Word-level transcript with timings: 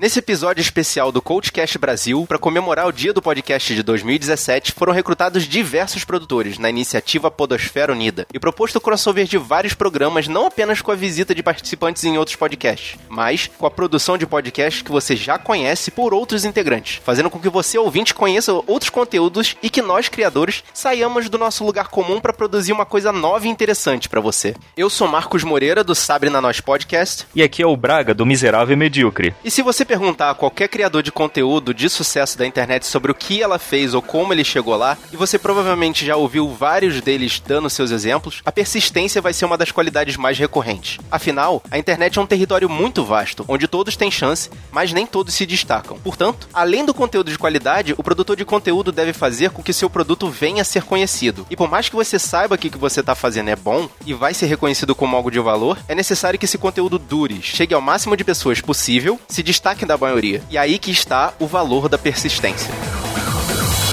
Nesse 0.00 0.18
episódio 0.18 0.62
especial 0.62 1.12
do 1.12 1.20
Coachcast 1.20 1.76
Brasil, 1.76 2.24
para 2.26 2.38
comemorar 2.38 2.86
o 2.86 2.92
dia 2.92 3.12
do 3.12 3.20
podcast 3.20 3.74
de 3.74 3.82
2017, 3.82 4.72
foram 4.72 4.94
recrutados 4.94 5.42
diversos 5.42 6.04
produtores 6.04 6.58
na 6.58 6.70
iniciativa 6.70 7.30
Podosfera 7.30 7.92
Unida 7.92 8.26
e 8.32 8.38
proposto 8.38 8.76
o 8.76 8.80
crossover 8.80 9.26
de 9.26 9.36
vários 9.36 9.74
programas, 9.74 10.26
não 10.26 10.46
apenas 10.46 10.80
com 10.80 10.90
a 10.90 10.94
visita 10.94 11.34
de 11.34 11.42
participantes 11.42 12.02
em 12.02 12.16
outros 12.16 12.34
podcasts, 12.34 12.98
mas 13.10 13.50
com 13.58 13.66
a 13.66 13.70
produção 13.70 14.16
de 14.16 14.26
podcasts 14.26 14.80
que 14.80 14.90
você 14.90 15.14
já 15.14 15.38
conhece 15.38 15.90
por 15.90 16.14
outros 16.14 16.46
integrantes, 16.46 16.98
fazendo 17.04 17.28
com 17.28 17.38
que 17.38 17.50
você, 17.50 17.76
ouvinte, 17.76 18.14
conheça 18.14 18.54
outros 18.54 18.88
conteúdos 18.88 19.54
e 19.62 19.68
que 19.68 19.82
nós, 19.82 20.08
criadores, 20.08 20.64
saiamos 20.72 21.28
do 21.28 21.36
nosso 21.36 21.62
lugar 21.62 21.88
comum 21.88 22.22
para 22.22 22.32
produzir 22.32 22.72
uma 22.72 22.86
coisa 22.86 23.12
nova 23.12 23.46
e 23.46 23.50
interessante 23.50 24.08
para 24.08 24.22
você. 24.22 24.54
Eu 24.74 24.88
sou 24.88 25.06
Marcos 25.06 25.44
Moreira, 25.44 25.84
do 25.84 25.94
Sabre 25.94 26.30
na 26.30 26.40
Nós 26.40 26.58
Podcast. 26.58 27.26
E 27.34 27.42
aqui 27.42 27.62
é 27.62 27.66
o 27.66 27.76
Braga, 27.76 28.14
do 28.14 28.24
Miserável 28.24 28.72
e 28.72 28.76
Medíocre. 28.78 29.34
E 29.44 29.50
se 29.50 29.60
você 29.60 29.89
perguntar 29.90 30.30
a 30.30 30.34
qualquer 30.36 30.68
criador 30.68 31.02
de 31.02 31.10
conteúdo 31.10 31.74
de 31.74 31.90
sucesso 31.90 32.38
da 32.38 32.46
internet 32.46 32.86
sobre 32.86 33.10
o 33.10 33.14
que 33.14 33.42
ela 33.42 33.58
fez 33.58 33.92
ou 33.92 34.00
como 34.00 34.32
ele 34.32 34.44
chegou 34.44 34.76
lá, 34.76 34.96
e 35.12 35.16
você 35.16 35.36
provavelmente 35.36 36.06
já 36.06 36.14
ouviu 36.14 36.48
vários 36.48 37.00
deles 37.00 37.42
dando 37.44 37.68
seus 37.68 37.90
exemplos, 37.90 38.40
a 38.46 38.52
persistência 38.52 39.20
vai 39.20 39.32
ser 39.32 39.46
uma 39.46 39.58
das 39.58 39.72
qualidades 39.72 40.16
mais 40.16 40.38
recorrentes. 40.38 40.98
Afinal, 41.10 41.60
a 41.68 41.76
internet 41.76 42.16
é 42.16 42.22
um 42.22 42.26
território 42.26 42.70
muito 42.70 43.04
vasto, 43.04 43.44
onde 43.48 43.66
todos 43.66 43.96
têm 43.96 44.12
chance, 44.12 44.48
mas 44.70 44.92
nem 44.92 45.04
todos 45.04 45.34
se 45.34 45.44
destacam. 45.44 45.98
Portanto, 45.98 46.48
além 46.54 46.84
do 46.84 46.94
conteúdo 46.94 47.32
de 47.32 47.38
qualidade, 47.38 47.92
o 47.98 48.02
produtor 48.04 48.36
de 48.36 48.44
conteúdo 48.44 48.92
deve 48.92 49.12
fazer 49.12 49.50
com 49.50 49.60
que 49.60 49.72
seu 49.72 49.90
produto 49.90 50.30
venha 50.30 50.62
a 50.62 50.64
ser 50.64 50.84
conhecido. 50.84 51.44
E 51.50 51.56
por 51.56 51.68
mais 51.68 51.88
que 51.88 51.96
você 51.96 52.16
saiba 52.16 52.56
que 52.56 52.68
o 52.68 52.70
que 52.70 52.78
você 52.78 53.00
está 53.00 53.16
fazendo 53.16 53.50
é 53.50 53.56
bom 53.56 53.88
e 54.06 54.14
vai 54.14 54.34
ser 54.34 54.46
reconhecido 54.46 54.94
como 54.94 55.16
algo 55.16 55.32
de 55.32 55.40
valor, 55.40 55.78
é 55.88 55.96
necessário 55.96 56.38
que 56.38 56.44
esse 56.44 56.58
conteúdo 56.58 56.96
dure, 56.96 57.42
chegue 57.42 57.74
ao 57.74 57.80
máximo 57.80 58.16
de 58.16 58.22
pessoas 58.22 58.60
possível, 58.60 59.18
se 59.28 59.42
destaque 59.42 59.79
da 59.86 59.96
maioria. 59.96 60.42
E 60.50 60.56
aí 60.56 60.78
que 60.78 60.90
está 60.90 61.34
o 61.38 61.46
valor 61.46 61.88
da 61.88 61.98
persistência. 61.98 62.72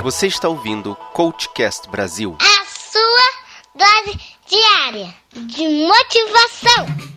Você 0.03 0.27
está 0.27 0.47
ouvindo 0.47 0.95
Coachcast 1.13 1.89
Brasil. 1.89 2.37
A 2.39 2.65
sua 2.65 3.27
dose 3.75 4.19
diária 4.47 5.13
de 5.33 5.67
motivação. 5.87 7.16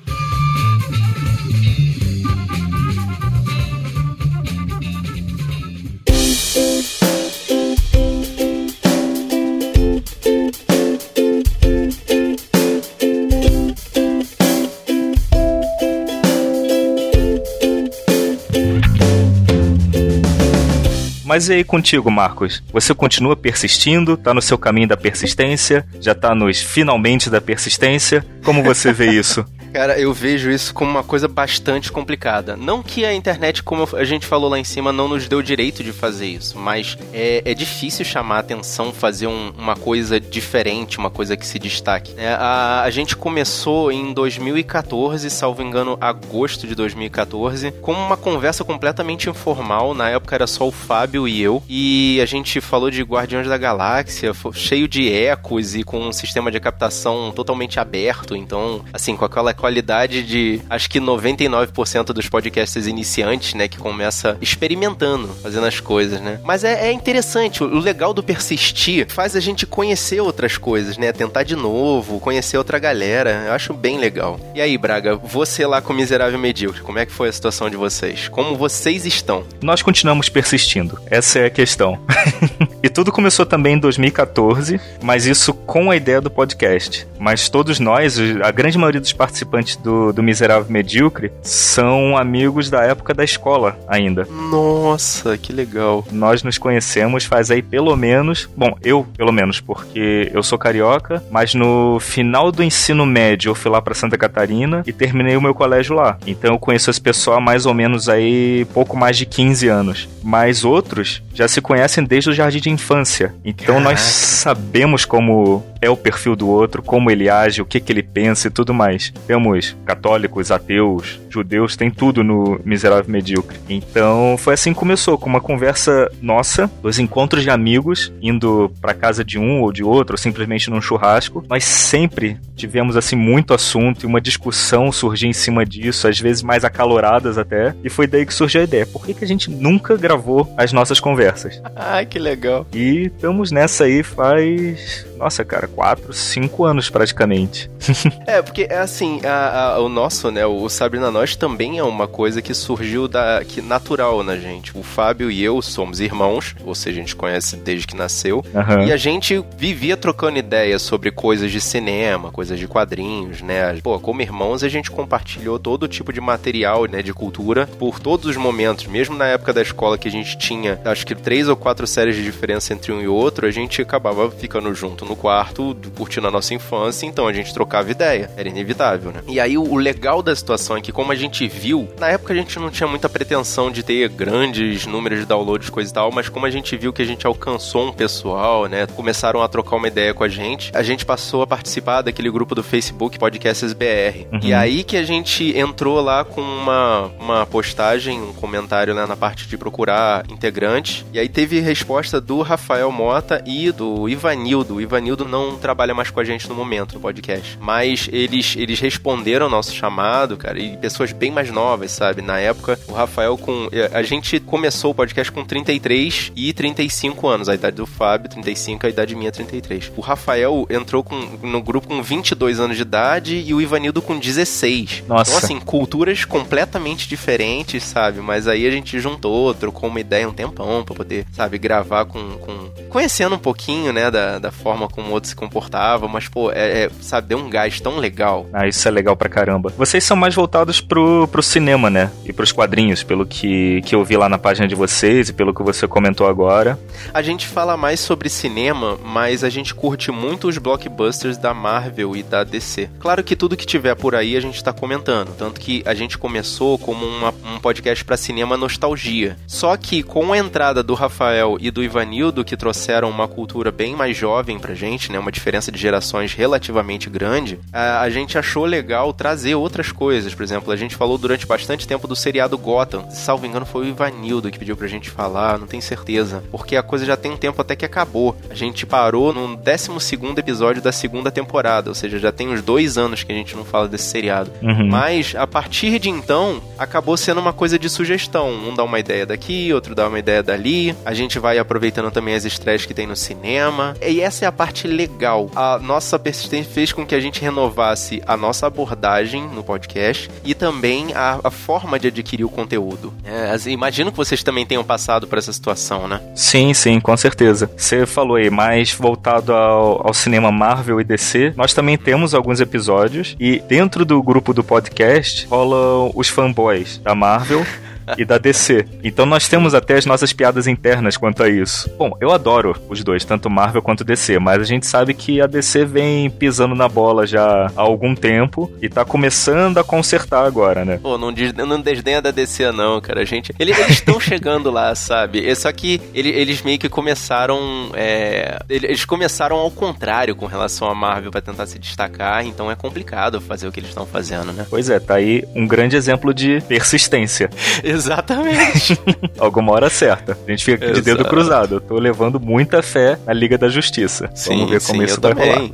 Mas 21.30 21.48
e 21.48 21.52
aí 21.52 21.62
contigo, 21.62 22.10
Marcos? 22.10 22.60
Você 22.72 22.92
continua 22.92 23.36
persistindo? 23.36 24.16
Tá 24.16 24.34
no 24.34 24.42
seu 24.42 24.58
caminho 24.58 24.88
da 24.88 24.96
persistência? 24.96 25.86
Já 26.00 26.12
tá 26.12 26.34
nos 26.34 26.60
finalmente 26.60 27.30
da 27.30 27.40
persistência? 27.40 28.26
Como 28.42 28.64
você 28.64 28.92
vê 28.92 29.12
isso? 29.12 29.44
Cara, 29.72 29.98
eu 29.98 30.12
vejo 30.12 30.50
isso 30.50 30.74
como 30.74 30.90
uma 30.90 31.04
coisa 31.04 31.28
bastante 31.28 31.92
complicada. 31.92 32.56
Não 32.56 32.82
que 32.82 33.04
a 33.04 33.14
internet, 33.14 33.62
como 33.62 33.88
a 33.96 34.04
gente 34.04 34.26
falou 34.26 34.50
lá 34.50 34.58
em 34.58 34.64
cima, 34.64 34.92
não 34.92 35.08
nos 35.08 35.28
deu 35.28 35.40
direito 35.40 35.84
de 35.84 35.92
fazer 35.92 36.26
isso, 36.26 36.58
mas 36.58 36.98
é, 37.12 37.42
é 37.44 37.54
difícil 37.54 38.04
chamar 38.04 38.40
atenção, 38.40 38.92
fazer 38.92 39.28
um, 39.28 39.52
uma 39.56 39.76
coisa 39.76 40.18
diferente, 40.18 40.98
uma 40.98 41.10
coisa 41.10 41.36
que 41.36 41.46
se 41.46 41.58
destaque. 41.58 42.12
É, 42.16 42.28
a, 42.28 42.82
a 42.82 42.90
gente 42.90 43.16
começou 43.16 43.92
em 43.92 44.12
2014, 44.12 45.30
salvo 45.30 45.62
engano, 45.62 45.96
agosto 46.00 46.66
de 46.66 46.74
2014, 46.74 47.70
com 47.80 47.92
uma 47.92 48.16
conversa 48.16 48.64
completamente 48.64 49.30
informal. 49.30 49.94
Na 49.94 50.10
época 50.10 50.34
era 50.34 50.46
só 50.46 50.66
o 50.66 50.72
Fábio 50.72 51.28
e 51.28 51.40
eu, 51.40 51.62
e 51.68 52.20
a 52.20 52.26
gente 52.26 52.60
falou 52.60 52.90
de 52.90 53.02
Guardiões 53.02 53.46
da 53.46 53.56
Galáxia, 53.56 54.32
cheio 54.52 54.88
de 54.88 55.12
ecos 55.12 55.76
e 55.76 55.84
com 55.84 56.00
um 56.00 56.12
sistema 56.12 56.50
de 56.50 56.58
captação 56.58 57.30
totalmente 57.30 57.78
aberto. 57.78 58.34
Então, 58.34 58.84
assim, 58.92 59.16
com 59.16 59.24
aquela 59.24 59.54
qualidade 59.60 60.22
de 60.22 60.60
acho 60.68 60.88
que 60.88 60.98
99% 60.98 62.06
dos 62.06 62.28
podcasts 62.28 62.86
iniciantes, 62.86 63.54
né, 63.54 63.68
que 63.68 63.78
começa 63.78 64.36
experimentando, 64.40 65.28
fazendo 65.42 65.66
as 65.66 65.78
coisas, 65.78 66.20
né? 66.20 66.40
Mas 66.42 66.64
é, 66.64 66.88
é, 66.88 66.92
interessante, 66.92 67.62
o 67.62 67.78
legal 67.78 68.14
do 68.14 68.22
persistir 68.22 69.06
faz 69.10 69.36
a 69.36 69.40
gente 69.40 69.66
conhecer 69.66 70.20
outras 70.20 70.56
coisas, 70.56 70.96
né? 70.96 71.12
Tentar 71.12 71.42
de 71.42 71.54
novo, 71.54 72.18
conhecer 72.20 72.56
outra 72.56 72.78
galera. 72.78 73.44
Eu 73.46 73.52
acho 73.52 73.74
bem 73.74 73.98
legal. 73.98 74.40
E 74.54 74.60
aí, 74.60 74.76
Braga, 74.78 75.16
você 75.16 75.66
lá 75.66 75.82
com 75.82 75.92
o 75.92 75.96
Miserável 75.96 76.38
Medíocre, 76.38 76.80
como 76.80 76.98
é 76.98 77.06
que 77.06 77.12
foi 77.12 77.28
a 77.28 77.32
situação 77.32 77.68
de 77.68 77.76
vocês? 77.76 78.28
Como 78.28 78.56
vocês 78.56 79.04
estão? 79.04 79.44
Nós 79.62 79.82
continuamos 79.82 80.28
persistindo. 80.28 80.98
Essa 81.06 81.40
é 81.40 81.46
a 81.46 81.50
questão. 81.50 81.98
e 82.82 82.88
tudo 82.88 83.12
começou 83.12 83.44
também 83.44 83.74
em 83.74 83.78
2014, 83.78 84.80
mas 85.02 85.26
isso 85.26 85.52
com 85.52 85.90
a 85.90 85.96
ideia 85.96 86.20
do 86.20 86.30
podcast. 86.30 87.06
Mas 87.18 87.48
todos 87.48 87.78
nós, 87.78 88.18
a 88.42 88.50
grande 88.50 88.78
maioria 88.78 89.00
dos 89.00 89.12
participantes 89.12 89.49
participantes 89.50 89.76
do, 89.76 90.12
do 90.12 90.22
Miserável 90.22 90.70
Medíocre 90.70 91.32
são 91.42 92.16
amigos 92.16 92.70
da 92.70 92.82
época 92.82 93.12
da 93.12 93.24
escola 93.24 93.78
ainda. 93.88 94.26
Nossa, 94.50 95.36
que 95.36 95.52
legal. 95.52 96.04
Nós 96.12 96.42
nos 96.42 96.56
conhecemos 96.56 97.24
faz 97.24 97.50
aí 97.50 97.62
pelo 97.62 97.94
menos, 97.96 98.48
bom, 98.56 98.76
eu 98.82 99.06
pelo 99.16 99.32
menos, 99.32 99.60
porque 99.60 100.30
eu 100.32 100.42
sou 100.42 100.58
carioca, 100.58 101.22
mas 101.30 101.54
no 101.54 101.98
final 102.00 102.52
do 102.52 102.62
ensino 102.62 103.04
médio 103.04 103.50
eu 103.50 103.54
fui 103.54 103.70
lá 103.70 103.82
para 103.82 103.94
Santa 103.94 104.16
Catarina 104.16 104.82
e 104.86 104.92
terminei 104.92 105.36
o 105.36 105.42
meu 105.42 105.54
colégio 105.54 105.94
lá. 105.94 106.18
Então 106.26 106.54
eu 106.54 106.58
conheço 106.58 106.90
esse 106.90 107.00
pessoal 107.00 107.38
há 107.38 107.40
mais 107.40 107.66
ou 107.66 107.74
menos 107.74 108.08
aí 108.08 108.66
pouco 108.72 108.96
mais 108.96 109.16
de 109.16 109.26
15 109.26 109.68
anos. 109.68 110.08
Mas 110.22 110.64
outros 110.64 111.22
já 111.34 111.48
se 111.48 111.60
conhecem 111.60 112.04
desde 112.04 112.30
o 112.30 112.32
jardim 112.32 112.60
de 112.60 112.70
infância. 112.70 113.34
Então 113.44 113.76
Caraca. 113.76 113.90
nós 113.90 114.00
sabemos 114.00 115.04
como 115.04 115.62
é 115.80 115.88
o 115.88 115.96
perfil 115.96 116.36
do 116.36 116.48
outro, 116.48 116.82
como 116.82 117.10
ele 117.10 117.28
age, 117.28 117.62
o 117.62 117.66
que, 117.66 117.80
que 117.80 117.92
ele 117.92 118.02
pensa 118.02 118.48
e 118.48 118.50
tudo 118.50 118.74
mais. 118.74 119.12
Temos 119.26 119.76
católicos, 119.84 120.50
ateus, 120.50 121.20
judeus, 121.28 121.76
tem 121.76 121.90
tudo 121.90 122.22
no 122.22 122.60
Miserável 122.64 123.10
Medíocre. 123.10 123.58
Então 123.68 124.36
foi 124.38 124.54
assim 124.54 124.72
que 124.72 124.78
começou, 124.78 125.16
com 125.18 125.28
uma 125.28 125.40
conversa 125.40 126.10
nossa, 126.20 126.70
dois 126.82 126.98
encontros 126.98 127.42
de 127.42 127.50
amigos, 127.50 128.12
indo 128.20 128.72
para 128.80 128.94
casa 128.94 129.24
de 129.24 129.38
um 129.38 129.62
ou 129.62 129.72
de 129.72 129.82
outro, 129.82 130.14
ou 130.14 130.18
simplesmente 130.18 130.70
num 130.70 130.80
churrasco. 130.80 131.44
Nós 131.48 131.64
sempre 131.64 132.38
tivemos 132.56 132.96
assim 132.96 133.16
muito 133.16 133.54
assunto 133.54 134.04
e 134.04 134.06
uma 134.06 134.20
discussão 134.20 134.92
surgia 134.92 135.28
em 135.28 135.32
cima 135.32 135.64
disso, 135.64 136.06
às 136.06 136.18
vezes 136.18 136.42
mais 136.42 136.64
acaloradas 136.64 137.38
até, 137.38 137.74
e 137.82 137.88
foi 137.88 138.06
daí 138.06 138.26
que 138.26 138.34
surgiu 138.34 138.60
a 138.60 138.64
ideia. 138.64 138.86
Por 138.86 139.04
que, 139.04 139.14
que 139.14 139.24
a 139.24 139.28
gente 139.28 139.50
nunca 139.50 139.96
gravou 139.96 140.52
as 140.56 140.72
nossas 140.72 141.00
conversas? 141.00 141.60
Ai, 141.74 142.04
que 142.06 142.18
legal. 142.18 142.66
E 142.72 143.06
estamos 143.06 143.50
nessa 143.50 143.84
aí 143.84 144.02
faz 144.02 145.06
nossa, 145.20 145.44
cara, 145.44 145.68
quatro, 145.74 146.12
cinco 146.12 146.64
anos 146.64 146.90
praticamente. 146.90 147.70
é, 148.26 148.42
porque 148.42 148.66
é 148.68 148.78
assim, 148.78 149.20
a, 149.24 149.74
a, 149.74 149.80
o 149.80 149.88
nosso, 149.88 150.30
né, 150.30 150.44
o 150.46 150.68
Sabrina 150.68 151.10
Nós 151.10 151.36
também 151.36 151.78
é 151.78 151.82
uma 151.82 152.06
coisa 152.06 152.42
que 152.42 152.54
surgiu 152.54 153.08
da 153.08 153.42
que 153.44 153.60
natural 153.60 154.22
na 154.22 154.36
gente. 154.36 154.76
O 154.76 154.82
Fábio 154.82 155.30
e 155.30 155.42
eu 155.42 155.60
somos 155.62 156.00
irmãos, 156.00 156.54
ou 156.64 156.74
seja, 156.74 156.98
a 156.98 157.02
gente 157.02 157.16
conhece 157.16 157.56
desde 157.56 157.86
que 157.86 157.96
nasceu, 157.96 158.44
uhum. 158.54 158.84
e 158.84 158.92
a 158.92 158.96
gente 158.96 159.42
vivia 159.56 159.96
trocando 159.96 160.38
ideias 160.38 160.82
sobre 160.82 161.10
coisas 161.10 161.50
de 161.50 161.60
cinema, 161.60 162.30
coisas 162.30 162.58
de 162.58 162.66
quadrinhos, 162.66 163.42
né? 163.42 163.74
Pô, 163.82 163.98
como 163.98 164.22
irmãos 164.22 164.62
a 164.62 164.68
gente 164.68 164.90
compartilhou 164.90 165.58
todo 165.58 165.88
tipo 165.88 166.12
de 166.12 166.20
material, 166.20 166.84
né, 166.86 167.02
de 167.02 167.12
cultura 167.12 167.66
por 167.78 167.98
todos 167.98 168.26
os 168.26 168.36
momentos, 168.36 168.86
mesmo 168.86 169.16
na 169.16 169.26
época 169.26 169.52
da 169.52 169.62
escola 169.62 169.98
que 169.98 170.08
a 170.08 170.10
gente 170.10 170.36
tinha, 170.38 170.80
acho 170.84 171.06
que 171.06 171.14
três 171.14 171.48
ou 171.48 171.56
quatro 171.56 171.86
séries 171.86 172.16
de 172.16 172.22
diferença 172.22 172.72
entre 172.72 172.92
um 172.92 173.00
e 173.00 173.08
outro, 173.08 173.46
a 173.46 173.50
gente 173.50 173.82
acabava 173.82 174.30
ficando 174.30 174.74
junto 174.74 175.04
no 175.04 175.16
quarto, 175.16 175.59
curtindo 175.96 176.26
a 176.26 176.30
nossa 176.30 176.54
infância, 176.54 177.06
então 177.06 177.26
a 177.26 177.32
gente 177.32 177.52
trocava 177.52 177.90
ideia. 177.90 178.30
Era 178.36 178.48
inevitável, 178.48 179.10
né? 179.12 179.22
E 179.28 179.38
aí 179.38 179.56
o, 179.56 179.76
legal 179.76 180.22
da 180.22 180.34
situação 180.34 180.76
é 180.76 180.80
que, 180.80 180.92
como 180.92 181.12
a 181.12 181.14
gente 181.14 181.46
viu, 181.46 181.88
na 181.98 182.08
época 182.08 182.32
a 182.32 182.36
gente 182.36 182.58
não 182.58 182.70
tinha 182.70 182.86
muita 182.86 183.08
pretensão 183.08 183.70
de 183.70 183.82
ter 183.82 184.08
grandes 184.08 184.86
números 184.86 185.20
de 185.20 185.26
downloads, 185.26 185.70
coisa 185.70 185.90
e 185.90 185.94
tal, 185.94 186.12
mas 186.12 186.28
como 186.28 186.46
a 186.46 186.50
gente 186.50 186.76
viu 186.76 186.92
que 186.92 187.02
a 187.02 187.04
gente 187.04 187.26
alcançou 187.26 187.88
um 187.88 187.92
pessoal, 187.92 188.66
né? 188.66 188.86
Começaram 188.86 189.42
a 189.42 189.48
trocar 189.48 189.76
uma 189.76 189.88
ideia 189.88 190.14
com 190.14 190.24
a 190.24 190.28
gente, 190.28 190.70
a 190.74 190.82
gente 190.82 191.04
passou 191.04 191.42
a 191.42 191.46
participar 191.46 192.02
daquele 192.02 192.30
grupo 192.30 192.54
do 192.54 192.62
Facebook 192.62 193.18
Podcasts 193.18 193.72
BR. 193.72 194.26
Uhum. 194.32 194.40
E 194.42 194.52
aí 194.52 194.84
que 194.84 194.96
a 194.96 195.02
gente 195.02 195.56
entrou 195.56 196.00
lá 196.00 196.24
com 196.24 196.40
uma, 196.40 197.10
uma 197.18 197.46
postagem, 197.46 198.20
um 198.20 198.32
comentário 198.32 198.94
né, 198.94 199.06
na 199.06 199.16
parte 199.16 199.46
de 199.46 199.56
procurar 199.56 200.24
integrantes. 200.28 201.04
E 201.12 201.18
aí 201.18 201.28
teve 201.28 201.60
resposta 201.60 202.20
do 202.20 202.42
Rafael 202.42 202.90
Mota 202.90 203.42
e 203.46 203.70
do 203.72 204.08
Ivanildo. 204.08 204.76
O 204.76 204.80
Ivanildo 204.80 205.24
não 205.24 205.49
não 205.50 205.58
trabalha 205.58 205.94
mais 205.94 206.10
com 206.10 206.20
a 206.20 206.24
gente 206.24 206.48
no 206.48 206.54
momento 206.54 206.94
no 206.94 207.00
podcast. 207.00 207.58
Mas 207.60 208.08
eles, 208.12 208.54
eles 208.56 208.80
responderam 208.80 209.46
ao 209.46 209.50
nosso 209.50 209.74
chamado, 209.74 210.36
cara, 210.36 210.58
e 210.58 210.76
pessoas 210.76 211.12
bem 211.12 211.30
mais 211.30 211.50
novas, 211.50 211.92
sabe? 211.92 212.22
Na 212.22 212.38
época, 212.38 212.78
o 212.88 212.92
Rafael 212.92 213.36
com. 213.36 213.68
A 213.92 214.02
gente 214.02 214.40
começou 214.40 214.92
o 214.92 214.94
podcast 214.94 215.30
com 215.32 215.44
33 215.44 216.32
e 216.34 216.52
35 216.52 217.28
anos, 217.28 217.48
a 217.48 217.54
idade 217.54 217.76
do 217.76 217.86
Fábio, 217.86 218.30
35, 218.30 218.86
a 218.86 218.88
idade 218.88 219.14
minha, 219.14 219.30
33. 219.30 219.92
O 219.96 220.00
Rafael 220.00 220.66
entrou 220.70 221.02
com, 221.02 221.16
no 221.42 221.62
grupo 221.62 221.88
com 221.88 222.02
22 222.02 222.60
anos 222.60 222.76
de 222.76 222.82
idade 222.82 223.36
e 223.36 223.52
o 223.52 223.60
Ivanildo 223.60 224.00
com 224.00 224.18
16. 224.18 225.04
Nossa. 225.06 225.30
Então, 225.30 225.44
assim, 225.44 225.60
culturas 225.60 226.24
completamente 226.24 227.08
diferentes, 227.08 227.84
sabe? 227.84 228.20
Mas 228.20 228.46
aí 228.46 228.66
a 228.66 228.70
gente 228.70 228.98
juntou, 229.00 229.52
trocou 229.54 229.88
uma 229.88 230.00
ideia 230.00 230.28
um 230.28 230.32
tempão 230.32 230.84
pra 230.84 230.94
poder, 230.94 231.26
sabe, 231.32 231.58
gravar 231.58 232.04
com. 232.04 232.38
com... 232.38 232.70
Conhecendo 232.88 233.34
um 233.34 233.38
pouquinho, 233.38 233.92
né, 233.92 234.10
da, 234.10 234.38
da 234.38 234.50
forma 234.50 234.88
como 234.88 235.08
o 235.08 235.12
outro 235.12 235.28
se 235.28 235.36
comportava, 235.40 236.06
mas, 236.06 236.28
pô, 236.28 236.52
é, 236.52 236.84
é, 236.84 236.90
sabe, 237.00 237.28
deu 237.28 237.38
um 237.38 237.48
gás 237.48 237.80
tão 237.80 237.96
legal. 237.96 238.46
Ah, 238.52 238.68
isso 238.68 238.86
é 238.86 238.90
legal 238.90 239.16
pra 239.16 239.28
caramba. 239.28 239.72
Vocês 239.76 240.04
são 240.04 240.16
mais 240.16 240.34
voltados 240.34 240.82
pro, 240.82 241.26
pro 241.28 241.42
cinema, 241.42 241.88
né? 241.88 242.10
E 242.26 242.32
pros 242.32 242.52
quadrinhos, 242.52 243.02
pelo 243.02 243.24
que, 243.24 243.80
que 243.82 243.94
eu 243.94 244.04
vi 244.04 244.18
lá 244.18 244.28
na 244.28 244.36
página 244.36 244.68
de 244.68 244.74
vocês 244.74 245.30
e 245.30 245.32
pelo 245.32 245.54
que 245.54 245.62
você 245.62 245.88
comentou 245.88 246.28
agora. 246.28 246.78
A 247.14 247.22
gente 247.22 247.46
fala 247.46 247.74
mais 247.76 248.00
sobre 248.00 248.28
cinema, 248.28 248.98
mas 249.02 249.42
a 249.42 249.48
gente 249.48 249.74
curte 249.74 250.12
muito 250.12 250.46
os 250.46 250.58
blockbusters 250.58 251.38
da 251.38 251.54
Marvel 251.54 252.14
e 252.14 252.22
da 252.22 252.44
DC. 252.44 252.90
Claro 252.98 253.24
que 253.24 253.34
tudo 253.34 253.56
que 253.56 253.66
tiver 253.66 253.94
por 253.94 254.14
aí 254.14 254.36
a 254.36 254.40
gente 254.40 254.62
tá 254.62 254.72
comentando, 254.72 255.34
tanto 255.36 255.58
que 255.58 255.82
a 255.86 255.94
gente 255.94 256.18
começou 256.18 256.78
como 256.78 257.06
uma, 257.06 257.32
um 257.44 257.58
podcast 257.58 258.04
para 258.04 258.16
cinema 258.16 258.58
nostalgia. 258.58 259.38
Só 259.46 259.74
que 259.76 260.02
com 260.02 260.32
a 260.32 260.38
entrada 260.38 260.82
do 260.82 260.92
Rafael 260.92 261.56
e 261.60 261.70
do 261.70 261.82
Ivanildo, 261.82 262.44
que 262.44 262.56
trouxeram 262.56 263.08
uma 263.08 263.26
cultura 263.26 263.70
bem 263.72 263.96
mais 263.96 264.16
jovem 264.16 264.58
pra 264.58 264.74
gente, 264.74 265.10
né, 265.10 265.18
uma 265.18 265.29
diferença 265.30 265.70
de 265.70 265.78
gerações 265.78 266.34
relativamente 266.34 267.08
grande, 267.08 267.58
a, 267.72 268.00
a 268.00 268.10
gente 268.10 268.38
achou 268.38 268.64
legal 268.64 269.12
trazer 269.12 269.54
outras 269.54 269.92
coisas. 269.92 270.34
Por 270.34 270.42
exemplo, 270.42 270.72
a 270.72 270.76
gente 270.76 270.96
falou 270.96 271.18
durante 271.18 271.46
bastante 271.46 271.86
tempo 271.86 272.06
do 272.06 272.16
seriado 272.16 272.56
Gotham. 272.58 273.10
Salvo 273.10 273.46
engano, 273.46 273.66
foi 273.66 273.86
o 273.86 273.88
Ivanildo 273.88 274.50
que 274.50 274.58
pediu 274.58 274.76
pra 274.76 274.88
gente 274.88 275.10
falar, 275.10 275.58
não 275.58 275.66
tenho 275.66 275.82
certeza. 275.82 276.42
Porque 276.50 276.76
a 276.76 276.82
coisa 276.82 277.04
já 277.04 277.16
tem 277.16 277.30
um 277.30 277.36
tempo 277.36 277.60
até 277.60 277.74
que 277.76 277.84
acabou. 277.84 278.36
A 278.48 278.54
gente 278.54 278.86
parou 278.86 279.32
no 279.32 279.56
12 279.56 279.90
episódio 280.36 280.82
da 280.82 280.92
segunda 280.92 281.30
temporada, 281.30 281.90
ou 281.90 281.94
seja, 281.94 282.18
já 282.18 282.32
tem 282.32 282.48
uns 282.48 282.62
dois 282.62 282.98
anos 282.98 283.22
que 283.22 283.32
a 283.32 283.34
gente 283.34 283.56
não 283.56 283.64
fala 283.64 283.88
desse 283.88 284.04
seriado. 284.04 284.50
Uhum. 284.62 284.88
Mas 284.88 285.34
a 285.36 285.46
partir 285.46 285.98
de 285.98 286.08
então, 286.08 286.60
acabou 286.78 287.16
sendo 287.16 287.40
uma 287.40 287.52
coisa 287.52 287.78
de 287.78 287.88
sugestão. 287.88 288.50
Um 288.50 288.74
dá 288.74 288.84
uma 288.84 288.98
ideia 288.98 289.26
daqui, 289.26 289.72
outro 289.72 289.94
dá 289.94 290.08
uma 290.08 290.18
ideia 290.18 290.42
dali. 290.42 290.94
A 291.04 291.14
gente 291.14 291.38
vai 291.38 291.58
aproveitando 291.58 292.10
também 292.10 292.34
as 292.34 292.44
estreias 292.44 292.84
que 292.84 292.94
tem 292.94 293.06
no 293.06 293.16
cinema. 293.16 293.94
E 294.06 294.20
essa 294.20 294.44
é 294.44 294.48
a 294.48 294.52
parte 294.52 294.86
legal. 294.86 295.19
A 295.54 295.78
nossa 295.78 296.18
persistência 296.18 296.72
fez 296.72 296.92
com 296.92 297.06
que 297.06 297.14
a 297.14 297.20
gente 297.20 297.40
renovasse 297.40 298.22
a 298.26 298.36
nossa 298.36 298.66
abordagem 298.66 299.48
no 299.48 299.62
podcast 299.62 300.30
e 300.44 300.54
também 300.54 301.12
a, 301.14 301.40
a 301.42 301.50
forma 301.50 301.98
de 301.98 302.08
adquirir 302.08 302.44
o 302.44 302.48
conteúdo. 302.48 303.12
É, 303.24 303.54
imagino 303.70 304.10
que 304.10 304.16
vocês 304.16 304.42
também 304.42 304.66
tenham 304.66 304.84
passado 304.84 305.26
por 305.26 305.38
essa 305.38 305.52
situação, 305.52 306.06
né? 306.08 306.20
Sim, 306.34 306.72
sim, 306.74 307.00
com 307.00 307.16
certeza. 307.16 307.70
Você 307.76 308.06
falou 308.06 308.36
aí, 308.36 308.50
mais 308.50 308.92
voltado 308.92 309.52
ao, 309.52 310.06
ao 310.06 310.14
cinema 310.14 310.50
Marvel 310.50 311.00
e 311.00 311.04
DC. 311.04 311.54
Nós 311.56 311.74
também 311.74 311.96
temos 311.96 312.34
alguns 312.34 312.60
episódios 312.60 313.36
e 313.38 313.60
dentro 313.60 314.04
do 314.04 314.22
grupo 314.22 314.52
do 314.52 314.64
podcast 314.64 315.46
rolam 315.46 316.12
os 316.14 316.28
fanboys 316.28 316.98
da 316.98 317.14
Marvel. 317.14 317.64
e 318.16 318.24
da 318.24 318.38
DC. 318.38 318.86
Então 319.02 319.26
nós 319.26 319.48
temos 319.48 319.74
até 319.74 319.94
as 319.94 320.06
nossas 320.06 320.32
piadas 320.32 320.66
internas 320.66 321.16
quanto 321.16 321.42
a 321.42 321.48
isso. 321.48 321.90
Bom, 321.98 322.16
eu 322.20 322.30
adoro 322.30 322.76
os 322.88 323.02
dois, 323.02 323.24
tanto 323.24 323.50
Marvel 323.50 323.82
quanto 323.82 324.04
DC, 324.04 324.38
mas 324.38 324.60
a 324.60 324.64
gente 324.64 324.86
sabe 324.86 325.14
que 325.14 325.40
a 325.40 325.46
DC 325.46 325.84
vem 325.84 326.30
pisando 326.30 326.74
na 326.74 326.88
bola 326.88 327.26
já 327.26 327.70
há 327.76 327.80
algum 327.80 328.14
tempo 328.14 328.70
e 328.80 328.88
tá 328.88 329.04
começando 329.04 329.78
a 329.78 329.84
consertar 329.84 330.44
agora, 330.44 330.84
né? 330.84 330.98
Pô, 331.02 331.16
não, 331.18 331.32
não 331.66 331.80
desdenha 331.80 332.20
da 332.20 332.30
DC 332.30 332.70
não, 332.72 333.00
cara. 333.00 333.20
A 333.20 333.24
gente, 333.24 333.54
eles 333.58 333.78
estão 333.88 334.18
chegando 334.20 334.70
lá, 334.70 334.94
sabe? 334.94 335.46
É 335.46 335.54
só 335.54 335.70
que 335.72 336.00
eles 336.14 336.62
meio 336.62 336.78
que 336.78 336.88
começaram, 336.88 337.90
é, 337.94 338.58
eles 338.68 339.04
começaram 339.04 339.56
ao 339.56 339.70
contrário 339.70 340.34
com 340.34 340.46
relação 340.46 340.88
a 340.88 340.94
Marvel 340.94 341.30
para 341.30 341.40
tentar 341.40 341.66
se 341.66 341.78
destacar, 341.78 342.44
então 342.46 342.70
é 342.70 342.74
complicado 342.74 343.40
fazer 343.40 343.68
o 343.68 343.72
que 343.72 343.80
eles 343.80 343.90
estão 343.90 344.06
fazendo, 344.06 344.52
né? 344.52 344.66
Pois 344.68 344.90
é, 344.90 344.98
tá 344.98 345.14
aí 345.14 345.44
um 345.54 345.66
grande 345.66 345.96
exemplo 345.96 346.32
de 346.32 346.60
persistência. 346.62 347.50
Exatamente. 347.82 347.99
Alguma 349.38 349.72
hora 349.72 349.90
certa. 349.90 350.36
A 350.46 350.50
gente 350.50 350.64
fica 350.64 350.84
aqui 350.84 350.94
de 350.94 351.02
dedo 351.02 351.24
cruzado. 351.24 351.76
Eu 351.76 351.80
tô 351.80 351.98
levando 351.98 352.40
muita 352.40 352.82
fé 352.82 353.18
na 353.26 353.32
Liga 353.32 353.56
da 353.58 353.68
Justiça. 353.68 354.30
Sim, 354.34 354.50
vamos 354.50 354.70
ver 354.70 354.80
sim, 354.80 354.92
como 354.92 355.02
isso 355.02 355.20
vai 355.20 355.32
também. 355.32 355.52
rolar. 355.52 355.70